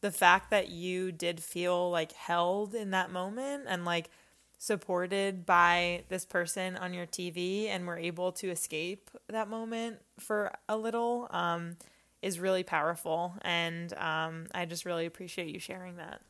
the 0.00 0.10
fact 0.10 0.50
that 0.50 0.70
you 0.70 1.12
did 1.12 1.40
feel 1.40 1.90
like 1.90 2.12
held 2.12 2.74
in 2.74 2.90
that 2.90 3.10
moment 3.10 3.64
and 3.68 3.84
like 3.84 4.10
supported 4.58 5.46
by 5.46 6.04
this 6.08 6.24
person 6.24 6.76
on 6.76 6.92
your 6.92 7.06
TV 7.06 7.68
and 7.68 7.86
were 7.86 7.98
able 7.98 8.32
to 8.32 8.50
escape 8.50 9.10
that 9.28 9.48
moment 9.48 9.98
for 10.18 10.52
a 10.68 10.76
little 10.76 11.28
um, 11.30 11.76
is 12.22 12.38
really 12.38 12.62
powerful. 12.62 13.34
And 13.42 13.92
um, 13.94 14.46
I 14.54 14.66
just 14.66 14.84
really 14.84 15.06
appreciate 15.06 15.48
you 15.48 15.58
sharing 15.58 15.96
that. 15.96 16.20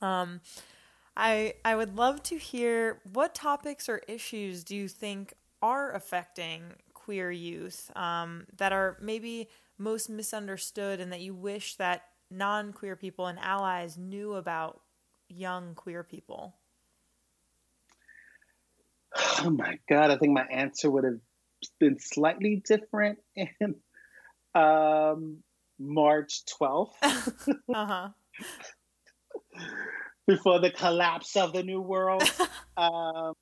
Um, 0.00 0.40
I 1.16 1.54
I 1.64 1.76
would 1.76 1.96
love 1.96 2.22
to 2.24 2.36
hear 2.38 3.00
what 3.12 3.34
topics 3.34 3.88
or 3.88 3.98
issues 4.08 4.64
do 4.64 4.74
you 4.74 4.88
think 4.88 5.34
are 5.60 5.92
affecting 5.92 6.62
queer 6.94 7.30
youth 7.30 7.90
um, 7.96 8.46
that 8.56 8.72
are 8.72 8.96
maybe 9.02 9.48
most 9.76 10.08
misunderstood 10.08 11.00
and 11.00 11.12
that 11.12 11.20
you 11.20 11.34
wish 11.34 11.74
that 11.76 12.04
non-queer 12.30 12.96
people 12.96 13.26
and 13.26 13.38
allies 13.38 13.98
knew 13.98 14.34
about 14.34 14.80
young 15.28 15.74
queer 15.74 16.02
people? 16.02 16.54
Oh 19.42 19.50
my 19.50 19.78
God, 19.88 20.10
I 20.10 20.16
think 20.16 20.32
my 20.32 20.44
answer 20.44 20.90
would 20.90 21.04
have 21.04 21.20
been 21.78 21.98
slightly 21.98 22.62
different 22.64 23.18
in 23.34 23.74
um, 24.54 25.38
March 25.78 26.42
12th. 26.60 26.92
uh-huh. 27.74 28.08
Before 30.26 30.60
the 30.60 30.70
collapse 30.70 31.36
of 31.36 31.52
the 31.52 31.62
New 31.62 31.80
World. 31.80 32.22
um, 32.76 33.34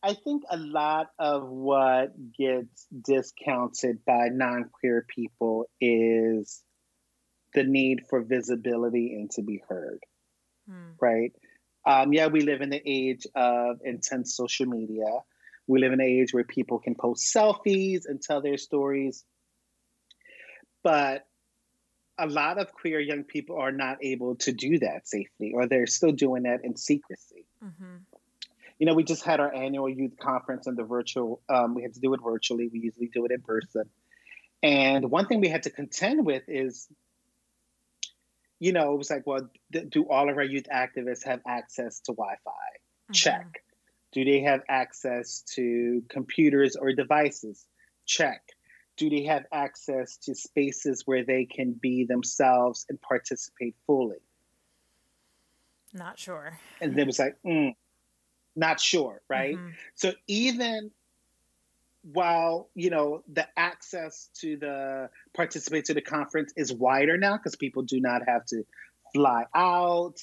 I 0.00 0.14
think 0.14 0.44
a 0.48 0.56
lot 0.56 1.08
of 1.18 1.48
what 1.48 2.12
gets 2.32 2.86
discounted 3.02 4.04
by 4.04 4.28
non 4.28 4.70
queer 4.70 5.04
people 5.08 5.66
is 5.80 6.62
the 7.54 7.64
need 7.64 8.06
for 8.08 8.20
visibility 8.22 9.14
and 9.14 9.30
to 9.32 9.42
be 9.42 9.62
heard, 9.68 10.00
hmm. 10.68 10.92
right? 11.00 11.32
Um, 11.86 12.12
yeah, 12.12 12.26
we 12.26 12.42
live 12.42 12.60
in 12.60 12.70
the 12.70 12.82
age 12.84 13.26
of 13.34 13.78
intense 13.84 14.36
social 14.36 14.66
media. 14.66 15.06
We 15.66 15.80
live 15.80 15.92
in 15.92 16.00
an 16.00 16.06
age 16.06 16.34
where 16.34 16.44
people 16.44 16.78
can 16.78 16.94
post 16.94 17.34
selfies 17.34 18.02
and 18.06 18.20
tell 18.20 18.42
their 18.42 18.58
stories. 18.58 19.24
But 20.82 21.26
a 22.18 22.26
lot 22.26 22.58
of 22.58 22.72
queer 22.72 23.00
young 23.00 23.24
people 23.24 23.58
are 23.58 23.72
not 23.72 23.98
able 24.02 24.36
to 24.36 24.52
do 24.52 24.78
that 24.80 25.08
safely, 25.08 25.52
or 25.54 25.66
they're 25.66 25.86
still 25.86 26.12
doing 26.12 26.42
that 26.42 26.64
in 26.64 26.76
secrecy. 26.76 27.46
Mm-hmm. 27.64 27.96
You 28.78 28.86
know, 28.86 28.94
we 28.94 29.04
just 29.04 29.24
had 29.24 29.40
our 29.40 29.52
annual 29.52 29.88
youth 29.88 30.18
conference 30.20 30.66
and 30.66 30.76
the 30.76 30.84
virtual, 30.84 31.40
um, 31.48 31.74
we 31.74 31.82
had 31.82 31.94
to 31.94 32.00
do 32.00 32.14
it 32.14 32.20
virtually. 32.22 32.68
We 32.72 32.80
usually 32.80 33.10
do 33.12 33.24
it 33.24 33.32
in 33.32 33.40
person. 33.40 33.84
And 34.62 35.10
one 35.10 35.26
thing 35.26 35.40
we 35.40 35.48
had 35.48 35.64
to 35.64 35.70
contend 35.70 36.24
with 36.26 36.42
is 36.48 36.88
you 38.58 38.72
know, 38.72 38.92
it 38.92 38.96
was 38.96 39.10
like, 39.10 39.26
well, 39.26 39.48
th- 39.72 39.88
do 39.90 40.08
all 40.08 40.28
of 40.28 40.36
our 40.36 40.44
youth 40.44 40.66
activists 40.72 41.24
have 41.24 41.40
access 41.46 42.00
to 42.00 42.12
Wi 42.12 42.34
Fi? 42.44 42.50
Mm-hmm. 42.50 43.12
Check. 43.12 43.62
Do 44.12 44.24
they 44.24 44.40
have 44.40 44.62
access 44.68 45.42
to 45.54 46.02
computers 46.08 46.76
or 46.76 46.92
devices? 46.92 47.66
Check. 48.06 48.42
Do 48.96 49.10
they 49.10 49.24
have 49.24 49.44
access 49.52 50.16
to 50.24 50.34
spaces 50.34 51.02
where 51.06 51.24
they 51.24 51.44
can 51.44 51.72
be 51.72 52.04
themselves 52.04 52.86
and 52.88 53.00
participate 53.00 53.76
fully? 53.86 54.16
Not 55.92 56.18
sure. 56.18 56.58
And 56.80 56.98
it 56.98 57.06
was 57.06 57.18
like, 57.18 57.36
mm, 57.46 57.74
not 58.56 58.80
sure, 58.80 59.22
right? 59.28 59.56
Mm-hmm. 59.56 59.68
So 59.94 60.12
even 60.26 60.90
while 62.12 62.70
you 62.74 62.90
know 62.90 63.22
the 63.32 63.46
access 63.56 64.30
to 64.40 64.56
the 64.56 65.10
participate 65.34 65.84
to 65.84 65.94
the 65.94 66.00
conference 66.00 66.52
is 66.56 66.72
wider 66.72 67.18
now 67.18 67.36
because 67.36 67.56
people 67.56 67.82
do 67.82 68.00
not 68.00 68.22
have 68.26 68.44
to 68.46 68.64
fly 69.12 69.44
out 69.54 70.16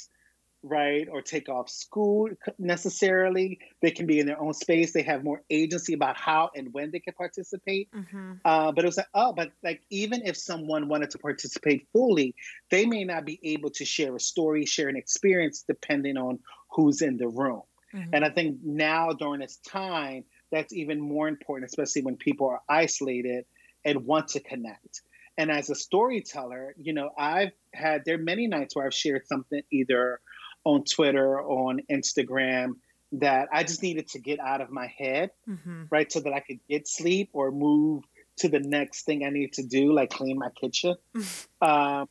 right 0.63 1.07
or 1.11 1.21
take 1.21 1.47
off 1.47 1.69
school 1.69 2.27
necessarily 2.57 3.59
they 3.83 3.91
can 3.91 4.07
be 4.07 4.19
in 4.19 4.25
their 4.25 4.41
own 4.41 4.53
space 4.53 4.93
they 4.93 5.03
have 5.03 5.23
more 5.23 5.43
agency 5.51 5.93
about 5.93 6.17
how 6.17 6.49
and 6.55 6.73
when 6.73 6.89
they 6.89 6.99
can 6.99 7.13
participate 7.13 7.87
mm-hmm. 7.91 8.33
uh, 8.43 8.71
but 8.71 8.83
it 8.83 8.87
was 8.87 8.97
like 8.97 9.07
oh 9.13 9.31
but 9.31 9.51
like 9.63 9.81
even 9.91 10.23
if 10.25 10.35
someone 10.35 10.87
wanted 10.87 11.11
to 11.11 11.19
participate 11.19 11.87
fully 11.93 12.33
they 12.71 12.85
may 12.87 13.03
not 13.03 13.25
be 13.25 13.39
able 13.43 13.69
to 13.69 13.85
share 13.85 14.15
a 14.15 14.19
story 14.19 14.65
share 14.65 14.89
an 14.89 14.95
experience 14.95 15.63
depending 15.67 16.17
on 16.17 16.39
who's 16.71 17.03
in 17.03 17.17
the 17.17 17.27
room 17.27 17.61
mm-hmm. 17.93 18.09
and 18.13 18.25
i 18.25 18.29
think 18.29 18.57
now 18.63 19.11
during 19.11 19.41
this 19.41 19.57
time 19.57 20.23
that's 20.51 20.73
even 20.73 20.99
more 20.99 21.27
important, 21.27 21.69
especially 21.69 22.03
when 22.03 22.17
people 22.17 22.47
are 22.47 22.61
isolated 22.69 23.45
and 23.83 24.05
want 24.05 24.29
to 24.29 24.39
connect. 24.39 25.01
And 25.37 25.51
as 25.51 25.69
a 25.69 25.75
storyteller, 25.75 26.75
you 26.79 26.93
know, 26.93 27.09
I've 27.17 27.51
had 27.73 28.03
there 28.05 28.15
are 28.15 28.19
many 28.19 28.47
nights 28.47 28.75
where 28.75 28.85
I've 28.85 28.93
shared 28.93 29.27
something 29.27 29.61
either 29.71 30.19
on 30.63 30.83
Twitter 30.83 31.39
or 31.39 31.69
on 31.69 31.81
Instagram 31.91 32.75
that 33.13 33.49
I 33.51 33.63
just 33.63 33.83
needed 33.83 34.09
to 34.09 34.19
get 34.19 34.39
out 34.39 34.61
of 34.61 34.69
my 34.71 34.87
head, 34.87 35.31
mm-hmm. 35.47 35.83
right? 35.89 36.11
So 36.11 36.21
that 36.21 36.33
I 36.33 36.39
could 36.39 36.59
get 36.69 36.87
sleep 36.87 37.29
or 37.33 37.51
move 37.51 38.03
to 38.37 38.49
the 38.49 38.59
next 38.59 39.05
thing 39.05 39.25
I 39.25 39.29
need 39.29 39.53
to 39.53 39.63
do, 39.63 39.93
like 39.93 40.09
clean 40.09 40.37
my 40.37 40.49
kitchen. 40.49 40.95
um, 41.61 42.09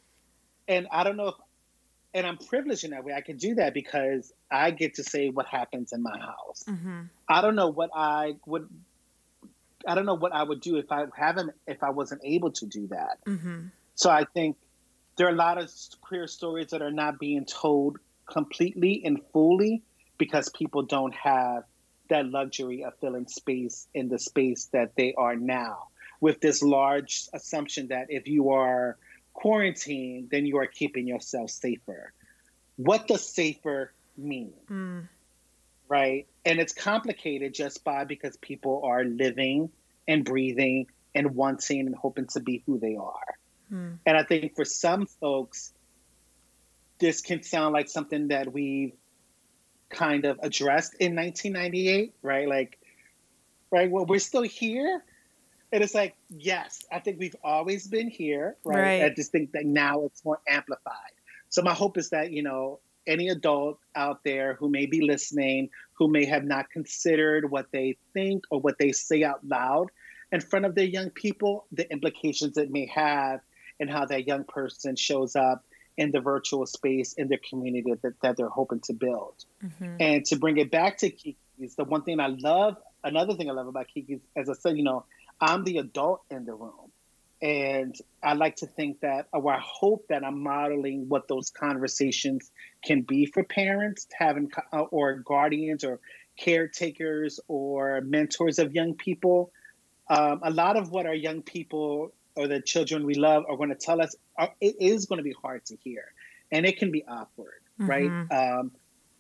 and 0.66 0.86
I 0.90 1.04
don't 1.04 1.16
know 1.16 1.28
if 1.28 1.34
and 2.14 2.26
I'm 2.26 2.38
privileged 2.38 2.84
in 2.84 2.92
that 2.92 3.04
way. 3.04 3.12
I 3.12 3.20
can 3.20 3.36
do 3.36 3.56
that 3.56 3.74
because 3.74 4.32
I 4.50 4.70
get 4.70 4.94
to 4.94 5.04
say 5.04 5.30
what 5.30 5.46
happens 5.46 5.92
in 5.92 6.02
my 6.02 6.16
house. 6.16 6.64
Mm-hmm. 6.68 7.02
I 7.28 7.40
don't 7.40 7.56
know 7.56 7.68
what 7.68 7.90
I 7.94 8.36
would. 8.46 8.68
I 9.86 9.94
don't 9.94 10.06
know 10.06 10.14
what 10.14 10.32
I 10.32 10.42
would 10.42 10.60
do 10.60 10.76
if 10.76 10.90
I 10.90 11.04
haven't 11.14 11.50
if 11.66 11.82
I 11.82 11.90
wasn't 11.90 12.22
able 12.24 12.52
to 12.52 12.66
do 12.66 12.86
that. 12.86 13.18
Mm-hmm. 13.26 13.66
So 13.96 14.10
I 14.10 14.24
think 14.32 14.56
there 15.16 15.26
are 15.26 15.32
a 15.32 15.36
lot 15.36 15.58
of 15.58 15.70
queer 16.00 16.26
stories 16.26 16.68
that 16.68 16.82
are 16.82 16.92
not 16.92 17.18
being 17.18 17.44
told 17.44 17.98
completely 18.26 19.02
and 19.04 19.20
fully 19.32 19.82
because 20.16 20.48
people 20.50 20.82
don't 20.82 21.14
have 21.14 21.64
that 22.08 22.26
luxury 22.26 22.84
of 22.84 22.92
filling 23.00 23.26
space 23.26 23.88
in 23.94 24.08
the 24.08 24.18
space 24.18 24.68
that 24.72 24.92
they 24.96 25.14
are 25.14 25.36
now 25.36 25.88
with 26.20 26.40
this 26.40 26.62
large 26.62 27.28
assumption 27.32 27.88
that 27.88 28.06
if 28.08 28.26
you 28.28 28.50
are 28.50 28.96
quarantine, 29.34 30.28
then 30.30 30.46
you 30.46 30.56
are 30.56 30.66
keeping 30.66 31.06
yourself 31.06 31.50
safer. 31.50 32.12
What 32.76 33.06
does 33.06 33.28
safer 33.28 33.92
mean? 34.16 34.54
Mm. 34.70 35.08
Right? 35.88 36.26
And 36.44 36.58
it's 36.58 36.72
complicated 36.72 37.52
just 37.52 37.84
by 37.84 38.04
because 38.04 38.36
people 38.38 38.82
are 38.84 39.04
living 39.04 39.70
and 40.08 40.24
breathing 40.24 40.86
and 41.14 41.34
wanting 41.34 41.80
and 41.80 41.94
hoping 41.94 42.26
to 42.28 42.40
be 42.40 42.62
who 42.66 42.78
they 42.78 42.96
are. 42.96 43.38
Mm. 43.72 43.98
And 44.06 44.16
I 44.16 44.22
think 44.22 44.56
for 44.56 44.64
some 44.64 45.06
folks, 45.06 45.72
this 46.98 47.20
can 47.20 47.42
sound 47.42 47.72
like 47.72 47.88
something 47.88 48.28
that 48.28 48.52
we've 48.52 48.92
kind 49.90 50.24
of 50.24 50.38
addressed 50.42 50.94
in 50.94 51.14
1998, 51.14 52.14
right? 52.22 52.48
Like, 52.48 52.78
right, 53.70 53.90
well, 53.90 54.06
we're 54.06 54.18
still 54.18 54.42
here, 54.42 55.04
and 55.72 55.82
it's 55.82 55.94
like, 55.94 56.14
yes, 56.28 56.84
I 56.90 57.00
think 57.00 57.18
we've 57.18 57.36
always 57.42 57.86
been 57.86 58.08
here, 58.08 58.56
right? 58.64 58.80
right? 58.80 59.04
I 59.04 59.10
just 59.10 59.32
think 59.32 59.52
that 59.52 59.64
now 59.64 60.04
it's 60.04 60.24
more 60.24 60.40
amplified. 60.48 61.12
So 61.48 61.62
my 61.62 61.74
hope 61.74 61.98
is 61.98 62.10
that, 62.10 62.32
you 62.32 62.42
know, 62.42 62.80
any 63.06 63.28
adult 63.28 63.78
out 63.94 64.24
there 64.24 64.54
who 64.54 64.68
may 64.68 64.86
be 64.86 65.02
listening, 65.02 65.70
who 65.94 66.08
may 66.08 66.24
have 66.24 66.44
not 66.44 66.70
considered 66.70 67.50
what 67.50 67.66
they 67.72 67.96
think 68.12 68.44
or 68.50 68.60
what 68.60 68.78
they 68.78 68.92
say 68.92 69.22
out 69.22 69.46
loud 69.46 69.90
in 70.32 70.40
front 70.40 70.64
of 70.64 70.74
their 70.74 70.84
young 70.84 71.10
people, 71.10 71.66
the 71.72 71.90
implications 71.92 72.56
it 72.56 72.70
may 72.70 72.86
have 72.86 73.40
and 73.78 73.90
how 73.90 74.04
that 74.06 74.26
young 74.26 74.44
person 74.44 74.96
shows 74.96 75.36
up 75.36 75.64
in 75.96 76.10
the 76.10 76.20
virtual 76.20 76.66
space 76.66 77.12
in 77.12 77.28
their 77.28 77.38
community 77.48 77.92
that, 78.02 78.14
that 78.20 78.36
they're 78.36 78.48
hoping 78.48 78.80
to 78.80 78.92
build. 78.92 79.44
Mm-hmm. 79.64 79.96
And 80.00 80.24
to 80.26 80.36
bring 80.36 80.56
it 80.56 80.70
back 80.70 80.98
to 80.98 81.10
Kiki's, 81.10 81.76
the 81.76 81.84
one 81.84 82.02
thing 82.02 82.18
I 82.18 82.28
love, 82.28 82.76
another 83.04 83.34
thing 83.34 83.48
I 83.48 83.52
love 83.52 83.68
about 83.68 83.86
Kiki's, 83.92 84.20
as 84.36 84.48
I 84.48 84.54
said, 84.54 84.76
you 84.76 84.82
know, 84.82 85.04
I'm 85.40 85.64
the 85.64 85.78
adult 85.78 86.22
in 86.30 86.44
the 86.44 86.54
room. 86.54 86.90
And 87.42 87.94
I 88.22 88.32
like 88.34 88.56
to 88.56 88.66
think 88.66 89.00
that, 89.00 89.28
or 89.32 89.52
I 89.52 89.60
hope 89.60 90.06
that 90.08 90.24
I'm 90.24 90.42
modeling 90.42 91.08
what 91.08 91.28
those 91.28 91.50
conversations 91.50 92.50
can 92.82 93.02
be 93.02 93.26
for 93.26 93.44
parents, 93.44 94.06
having 94.16 94.50
uh, 94.72 94.82
or 94.82 95.16
guardians 95.16 95.84
or 95.84 96.00
caretakers 96.38 97.40
or 97.46 98.00
mentors 98.00 98.58
of 98.58 98.74
young 98.74 98.94
people. 98.94 99.52
Um, 100.08 100.40
a 100.42 100.50
lot 100.50 100.76
of 100.76 100.90
what 100.90 101.06
our 101.06 101.14
young 101.14 101.42
people 101.42 102.14
or 102.34 102.48
the 102.48 102.60
children 102.60 103.04
we 103.04 103.14
love 103.14 103.44
are 103.48 103.56
going 103.56 103.68
to 103.68 103.74
tell 103.74 104.00
us 104.00 104.14
are, 104.38 104.50
it 104.60 104.76
is 104.80 105.06
going 105.06 105.18
to 105.18 105.22
be 105.22 105.34
hard 105.40 105.64
to 105.66 105.76
hear, 105.84 106.04
and 106.50 106.64
it 106.64 106.78
can 106.78 106.90
be 106.90 107.04
awkward. 107.06 107.60
mm-hmm. 107.80 107.90
right? 107.90 108.58
Um, 108.58 108.72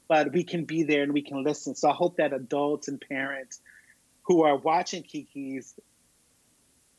but 0.08 0.32
we 0.32 0.44
can 0.44 0.64
be 0.64 0.82
there 0.82 1.02
and 1.02 1.12
we 1.12 1.22
can 1.22 1.42
listen. 1.42 1.74
So 1.74 1.88
I 1.88 1.94
hope 1.94 2.16
that 2.16 2.32
adults 2.32 2.88
and 2.88 3.00
parents 3.00 3.60
who 4.22 4.42
are 4.42 4.56
watching 4.56 5.02
Kiki's, 5.02 5.74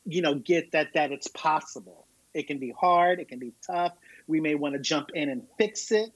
you 0.06 0.22
know, 0.22 0.34
get 0.34 0.72
that 0.72 0.94
that 0.94 1.12
it's 1.12 1.28
possible. 1.28 2.06
It 2.32 2.46
can 2.46 2.58
be 2.58 2.70
hard, 2.70 3.20
it 3.20 3.28
can 3.28 3.38
be 3.38 3.52
tough. 3.66 3.92
We 4.26 4.40
may 4.40 4.54
want 4.54 4.74
to 4.74 4.80
jump 4.80 5.10
in 5.14 5.28
and 5.28 5.42
fix 5.58 5.90
it. 5.90 6.10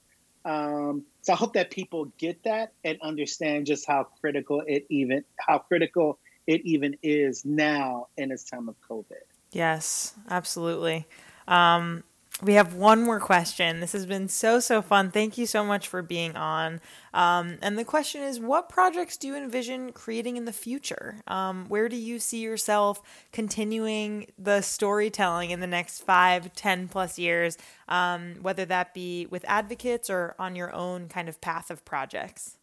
Um, 0.44 1.04
so 1.22 1.34
I 1.34 1.36
hope 1.36 1.54
that 1.54 1.70
people 1.70 2.12
get 2.16 2.44
that 2.44 2.72
and 2.84 2.98
understand 3.02 3.66
just 3.66 3.86
how 3.86 4.04
critical 4.20 4.62
it 4.66 4.86
even 4.88 5.24
how 5.38 5.58
critical 5.58 6.18
it 6.46 6.62
even 6.64 6.96
is 7.02 7.44
now 7.44 8.08
in 8.16 8.30
this 8.30 8.44
time 8.44 8.68
of 8.68 8.74
COVID. 8.88 9.22
Yes, 9.52 10.14
absolutely. 10.28 11.06
Um, 11.46 12.04
we 12.42 12.54
have 12.54 12.74
one 12.74 13.02
more 13.02 13.20
question. 13.20 13.80
This 13.80 13.92
has 13.92 14.06
been 14.06 14.28
so, 14.28 14.60
so 14.60 14.82
fun. 14.82 15.10
Thank 15.10 15.36
you 15.36 15.46
so 15.46 15.64
much 15.64 15.88
for 15.88 16.02
being 16.02 16.36
on. 16.36 16.80
Um, 17.12 17.58
and 17.62 17.78
the 17.78 17.84
question 17.84 18.22
is 18.22 18.40
what 18.40 18.68
projects 18.68 19.16
do 19.16 19.28
you 19.28 19.36
envision 19.36 19.92
creating 19.92 20.36
in 20.36 20.44
the 20.44 20.52
future? 20.52 21.16
Um, 21.26 21.66
where 21.68 21.88
do 21.88 21.96
you 21.96 22.18
see 22.18 22.40
yourself 22.40 23.02
continuing 23.32 24.26
the 24.38 24.60
storytelling 24.60 25.50
in 25.50 25.60
the 25.60 25.66
next 25.66 26.02
five, 26.02 26.52
ten 26.54 26.88
plus 26.88 27.18
years, 27.18 27.58
um, 27.88 28.36
whether 28.40 28.64
that 28.64 28.94
be 28.94 29.26
with 29.26 29.44
advocates 29.48 30.08
or 30.08 30.34
on 30.38 30.56
your 30.56 30.74
own 30.74 31.08
kind 31.08 31.28
of 31.28 31.40
path 31.40 31.70
of 31.70 31.84
projects? 31.84 32.56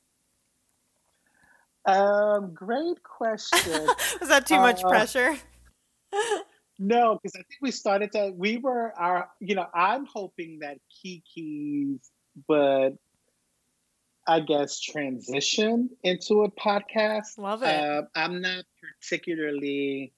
Um, 1.85 2.53
great 2.53 3.01
question. 3.03 3.85
Was 4.19 4.29
that 4.29 4.45
too 4.45 4.55
uh, 4.55 4.61
much 4.61 4.81
pressure? 4.81 5.37
No, 6.79 7.15
because 7.15 7.35
I 7.35 7.39
think 7.39 7.59
we 7.61 7.71
started 7.71 8.11
to. 8.11 8.31
We 8.35 8.57
were 8.57 8.93
our. 8.97 9.29
You 9.39 9.55
know, 9.55 9.65
I'm 9.73 10.05
hoping 10.05 10.59
that 10.59 10.77
Kiki's 11.01 11.99
would, 12.47 12.97
I 14.27 14.39
guess, 14.41 14.79
transition 14.79 15.89
into 16.03 16.43
a 16.43 16.51
podcast. 16.51 17.37
Love 17.37 17.63
it. 17.63 17.67
Uh, 17.67 18.03
I'm 18.15 18.41
not 18.41 18.65
particularly. 19.01 20.13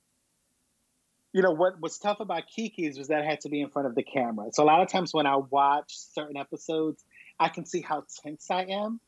You 1.31 1.43
know 1.43 1.51
what 1.51 1.79
was 1.79 1.97
tough 1.99 2.19
about 2.19 2.47
Kiki's 2.47 2.97
was 2.97 3.07
that 3.09 3.21
I 3.21 3.25
had 3.25 3.41
to 3.41 3.49
be 3.49 3.61
in 3.61 3.69
front 3.69 3.87
of 3.87 3.95
the 3.95 4.03
camera. 4.03 4.47
So 4.51 4.63
a 4.63 4.65
lot 4.65 4.81
of 4.81 4.89
times 4.89 5.13
when 5.13 5.27
I 5.27 5.37
watch 5.37 5.95
certain 5.95 6.37
episodes, 6.37 7.03
I 7.39 7.49
can 7.49 7.65
see 7.65 7.81
how 7.81 8.03
tense 8.23 8.49
I 8.49 8.63
am. 8.63 8.99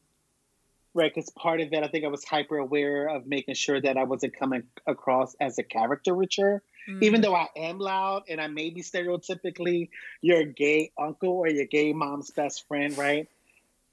Right, 0.94 1.14
because 1.14 1.30
part 1.30 1.62
of 1.62 1.72
it, 1.72 1.84
I 1.84 1.88
think 1.88 2.04
I 2.04 2.10
was 2.10 2.26
hyper 2.26 2.58
aware 2.58 3.08
of 3.08 3.26
making 3.26 3.56
sure 3.56 3.80
that 3.80 3.96
I 3.96 4.04
wasn't 4.04 4.38
coming 4.38 4.64
across 4.86 5.34
as 5.40 5.58
a 5.58 5.64
caricature 5.64 6.62
Mm. 6.90 7.04
Even 7.04 7.22
though 7.22 7.36
I 7.36 7.48
am 7.56 7.80
loud 7.80 8.24
and 8.30 8.42
I 8.42 8.48
may 8.48 8.70
be 8.70 8.82
stereotypically 8.82 9.90
your 10.22 10.44
gay 10.44 10.92
uncle 10.98 11.30
or 11.30 11.48
your 11.48 11.66
gay 11.66 11.94
mom's 11.94 12.32
best 12.32 12.68
friend, 12.68 12.98
right? 12.98 13.28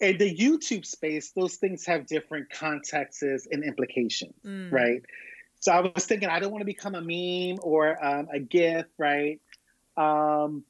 In 0.00 0.16
the 0.18 0.34
YouTube 0.34 0.86
space, 0.86 1.32
those 1.32 1.56
things 1.56 1.84
have 1.86 2.06
different 2.06 2.50
contexts 2.50 3.22
and 3.50 3.64
implications, 3.64 4.34
mm. 4.44 4.72
right? 4.72 5.02
So 5.60 5.72
I 5.72 5.80
was 5.80 6.06
thinking, 6.06 6.28
I 6.28 6.38
don't 6.38 6.52
want 6.52 6.60
to 6.60 6.66
become 6.66 6.94
a 6.94 7.00
meme 7.00 7.58
or 7.62 8.02
um, 8.04 8.28
a 8.32 8.38
GIF, 8.38 8.86
right? 8.96 9.40
Um, 9.96 10.64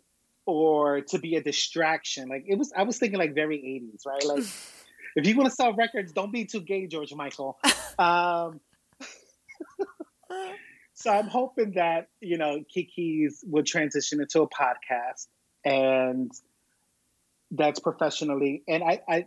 or 0.47 1.03
to 1.03 1.19
be 1.19 1.37
a 1.37 1.43
distraction. 1.43 2.29
Like 2.29 2.45
it 2.49 2.57
was, 2.57 2.73
I 2.75 2.85
was 2.85 2.97
thinking 2.99 3.19
like 3.19 3.35
very 3.35 3.59
80s, 3.59 4.07
right? 4.07 4.25
Like 4.25 4.45
if 5.19 5.27
you 5.27 5.37
want 5.37 5.51
to 5.51 5.55
sell 5.55 5.73
records, 5.75 6.13
don't 6.13 6.33
be 6.33 6.45
too 6.45 6.61
gay, 6.61 6.87
George 6.87 7.13
Michael. 7.15 7.59
Um, 8.01 8.61
so 10.95 11.11
I'm 11.11 11.27
hoping 11.27 11.73
that 11.73 12.11
you 12.21 12.39
know 12.39 12.63
Kiki's 12.73 13.45
will 13.45 13.65
transition 13.65 14.21
into 14.21 14.43
a 14.43 14.49
podcast, 14.49 15.27
and 15.65 16.31
that's 17.51 17.81
professionally. 17.81 18.63
And 18.69 18.85
I, 18.85 19.01
I, 19.09 19.27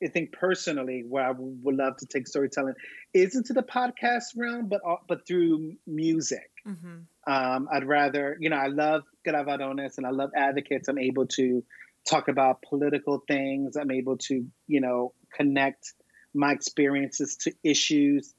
I 0.00 0.06
think 0.06 0.30
personally, 0.30 1.02
where 1.08 1.24
I 1.24 1.32
would 1.32 1.76
love 1.76 1.96
to 1.96 2.06
take 2.06 2.28
storytelling 2.28 2.74
is 3.12 3.34
into 3.34 3.54
the 3.54 3.64
podcast 3.64 4.36
realm, 4.36 4.68
but 4.68 4.82
but 5.08 5.26
through 5.26 5.74
music. 5.84 6.48
Mm-hmm. 6.64 7.32
Um, 7.32 7.68
I'd 7.72 7.88
rather, 7.88 8.36
you 8.38 8.50
know, 8.50 8.56
I 8.56 8.68
love 8.68 9.02
Gran 9.24 9.44
Varones 9.44 9.98
and 9.98 10.06
I 10.06 10.10
love 10.10 10.30
advocates. 10.36 10.86
I'm 10.86 10.98
able 10.98 11.26
to 11.26 11.64
talk 12.08 12.28
about 12.28 12.62
political 12.62 13.22
things. 13.26 13.76
I'm 13.76 13.90
able 13.90 14.18
to, 14.18 14.46
you 14.66 14.80
know, 14.80 15.12
connect 15.34 15.92
my 16.34 16.52
experiences 16.52 17.36
to 17.42 17.52
issues. 17.62 18.34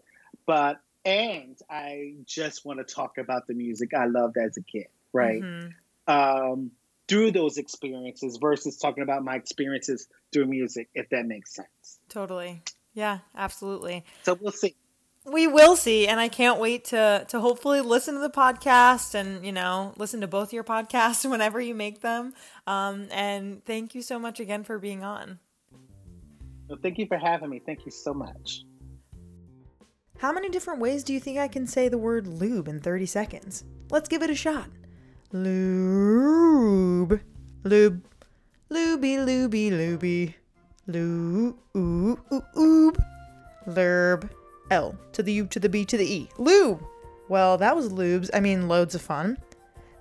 But 0.46 0.80
and 1.06 1.58
I 1.70 2.16
just 2.26 2.66
want 2.66 2.86
to 2.86 2.94
talk 2.94 3.18
about 3.18 3.48
the 3.48 3.54
music 3.54 3.94
I 3.94 4.06
loved 4.06 4.38
as 4.38 4.58
a 4.58 4.62
kid, 4.62 4.88
right? 5.12 5.42
Mm-hmm. 5.42 5.70
Um, 6.08 6.72
through 7.08 7.32
those 7.32 7.58
experiences 7.58 8.38
versus 8.42 8.78
talking 8.78 9.04
about 9.04 9.24
my 9.24 9.36
experiences 9.36 10.08
through 10.32 10.46
music, 10.46 10.90
if 10.96 11.10
that 11.10 11.26
makes 11.26 11.54
sense. 11.54 12.00
Totally. 12.10 12.62
Yeah, 12.94 13.20
absolutely. 13.36 14.06
So 14.24 14.36
we'll 14.36 14.52
see. 14.52 14.76
We 15.26 15.48
will 15.48 15.78
see, 15.78 16.06
and 16.08 16.20
I 16.20 16.28
can't 16.28 16.60
wait 16.60 16.86
to 16.86 17.26
to 17.30 17.40
hopefully 17.40 17.80
listen 17.80 18.16
to 18.16 18.20
the 18.20 18.30
podcast 18.30 19.16
and 19.16 19.46
you 19.46 19.54
know 19.54 19.94
listen 19.98 20.22
to 20.22 20.28
both 20.28 20.52
your 20.52 20.64
podcasts 20.64 21.30
whenever 21.30 21.62
you 21.62 21.74
make 21.74 22.02
them. 22.02 22.34
Um, 22.68 23.08
and 23.12 23.64
thank 23.64 23.96
you 23.96 24.02
so 24.02 24.20
much 24.20 24.40
again 24.40 24.64
for 24.64 24.78
being 24.80 25.04
on. 25.04 25.40
Well, 26.68 26.80
thank 26.82 26.98
you 26.98 27.06
for 27.08 27.18
having 27.18 27.50
me. 27.50 27.62
Thank 27.66 27.86
you 27.86 27.92
so 27.92 28.14
much. 28.14 28.64
How 30.18 30.32
many 30.32 30.50
different 30.50 30.80
ways 30.80 31.04
do 31.04 31.14
you 31.14 31.20
think 31.20 31.38
I 31.38 31.48
can 31.48 31.68
say 31.68 31.90
the 31.90 31.98
word 31.98 32.28
lube 32.28 32.68
in 32.68 32.80
30 32.80 33.06
seconds? 33.06 33.66
Let's 33.90 34.08
give 34.08 34.24
it 34.24 34.30
a 34.30 34.36
shot. 34.36 34.68
Lube. 35.32 37.20
Lube. 37.64 38.02
Looby, 38.70 39.18
looby, 39.18 39.70
looby. 39.70 40.36
Lube. 40.88 41.58
Oob. 41.76 43.06
Lurb. 43.68 44.30
L 44.72 44.98
to 45.12 45.24
the 45.24 45.34
U 45.34 45.48
to 45.48 45.60
the 45.60 45.70
B 45.70 45.86
to 45.86 45.98
the 45.98 46.06
E. 46.06 46.30
Lube. 46.38 46.84
Well, 47.30 47.58
that 47.58 47.76
was 47.76 47.90
lubes. 47.90 48.30
I 48.34 48.40
mean, 48.40 48.68
loads 48.68 48.96
of 48.96 49.02
fun. 49.02 49.38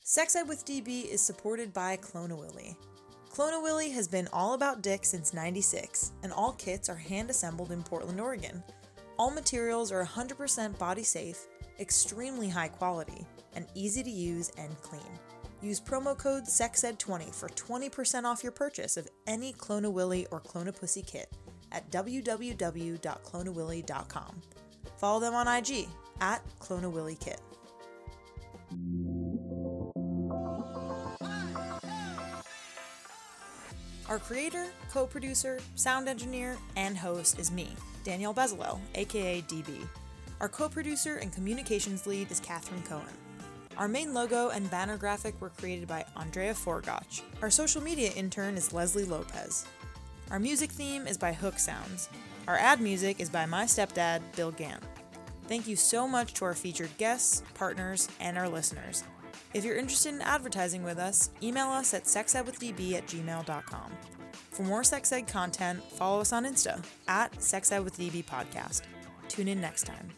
Sex 0.02 0.34
Ed 0.34 0.48
with 0.48 0.64
DB 0.64 1.04
is 1.04 1.20
supported 1.20 1.74
by 1.74 1.96
Clone-A-Willy. 1.96 2.74
Clone-A-Willy 3.30 3.90
has 3.90 4.08
been 4.08 4.26
all 4.32 4.54
about 4.54 4.80
dick 4.80 5.04
since 5.04 5.34
96, 5.34 6.12
and 6.22 6.32
all 6.32 6.54
kits 6.54 6.88
are 6.88 6.96
hand 6.96 7.28
assembled 7.28 7.70
in 7.70 7.82
Portland, 7.82 8.18
Oregon. 8.18 8.62
All 9.18 9.30
materials 9.32 9.90
are 9.90 10.04
100% 10.04 10.78
body 10.78 11.02
safe, 11.02 11.48
extremely 11.80 12.48
high 12.48 12.68
quality, 12.68 13.26
and 13.54 13.66
easy 13.74 14.04
to 14.04 14.10
use 14.10 14.52
and 14.56 14.80
clean. 14.80 15.02
Use 15.60 15.80
promo 15.80 16.16
code 16.16 16.44
SEXED20 16.44 17.34
for 17.34 17.48
20% 17.48 18.24
off 18.24 18.44
your 18.44 18.52
purchase 18.52 18.96
of 18.96 19.08
any 19.26 19.52
Clone-A-Willy 19.52 20.28
or 20.30 20.38
Clone-A-Pussy 20.38 21.02
kit 21.02 21.32
at 21.72 21.90
www.cloneawilly.com. 21.90 24.42
Follow 24.98 25.20
them 25.20 25.34
on 25.34 25.48
IG 25.48 25.88
at 26.20 26.40
Clone-A-Willy 26.60 27.16
Kit. 27.16 27.40
Our 34.08 34.20
creator, 34.20 34.66
co 34.90 35.06
producer, 35.06 35.58
sound 35.74 36.08
engineer, 36.08 36.56
and 36.76 36.96
host 36.96 37.38
is 37.38 37.50
me, 37.50 37.68
Danielle 38.08 38.32
Bezalel, 38.32 38.80
aka 38.94 39.42
DB. 39.42 39.86
Our 40.40 40.48
co 40.48 40.66
producer 40.66 41.16
and 41.16 41.30
communications 41.30 42.06
lead 42.06 42.30
is 42.30 42.40
Catherine 42.40 42.82
Cohen. 42.84 43.04
Our 43.76 43.86
main 43.86 44.14
logo 44.14 44.48
and 44.48 44.70
banner 44.70 44.96
graphic 44.96 45.38
were 45.42 45.50
created 45.50 45.86
by 45.86 46.06
Andrea 46.16 46.54
Forgach. 46.54 47.20
Our 47.42 47.50
social 47.50 47.82
media 47.82 48.10
intern 48.16 48.56
is 48.56 48.72
Leslie 48.72 49.04
Lopez. 49.04 49.66
Our 50.30 50.38
music 50.38 50.70
theme 50.70 51.06
is 51.06 51.18
by 51.18 51.34
Hook 51.34 51.58
Sounds. 51.58 52.08
Our 52.46 52.56
ad 52.56 52.80
music 52.80 53.20
is 53.20 53.28
by 53.28 53.44
my 53.44 53.64
stepdad, 53.64 54.22
Bill 54.34 54.52
Gant. 54.52 54.82
Thank 55.46 55.68
you 55.68 55.76
so 55.76 56.08
much 56.08 56.32
to 56.34 56.46
our 56.46 56.54
featured 56.54 56.96
guests, 56.96 57.42
partners, 57.52 58.08
and 58.20 58.38
our 58.38 58.48
listeners. 58.48 59.04
If 59.52 59.66
you're 59.66 59.76
interested 59.76 60.14
in 60.14 60.22
advertising 60.22 60.82
with 60.82 60.96
us, 60.96 61.28
email 61.42 61.68
us 61.68 61.92
at 61.92 62.04
sexedwithdb 62.04 62.94
at 62.94 63.06
gmail.com. 63.06 64.17
For 64.58 64.64
more 64.64 64.82
sex 64.82 65.12
ed 65.12 65.28
content, 65.28 65.80
follow 65.92 66.20
us 66.20 66.32
on 66.32 66.44
Insta 66.44 66.84
at 67.06 67.30
sexedwithdb 67.34 68.24
podcast. 68.24 68.82
Tune 69.28 69.46
in 69.46 69.60
next 69.60 69.84
time. 69.84 70.10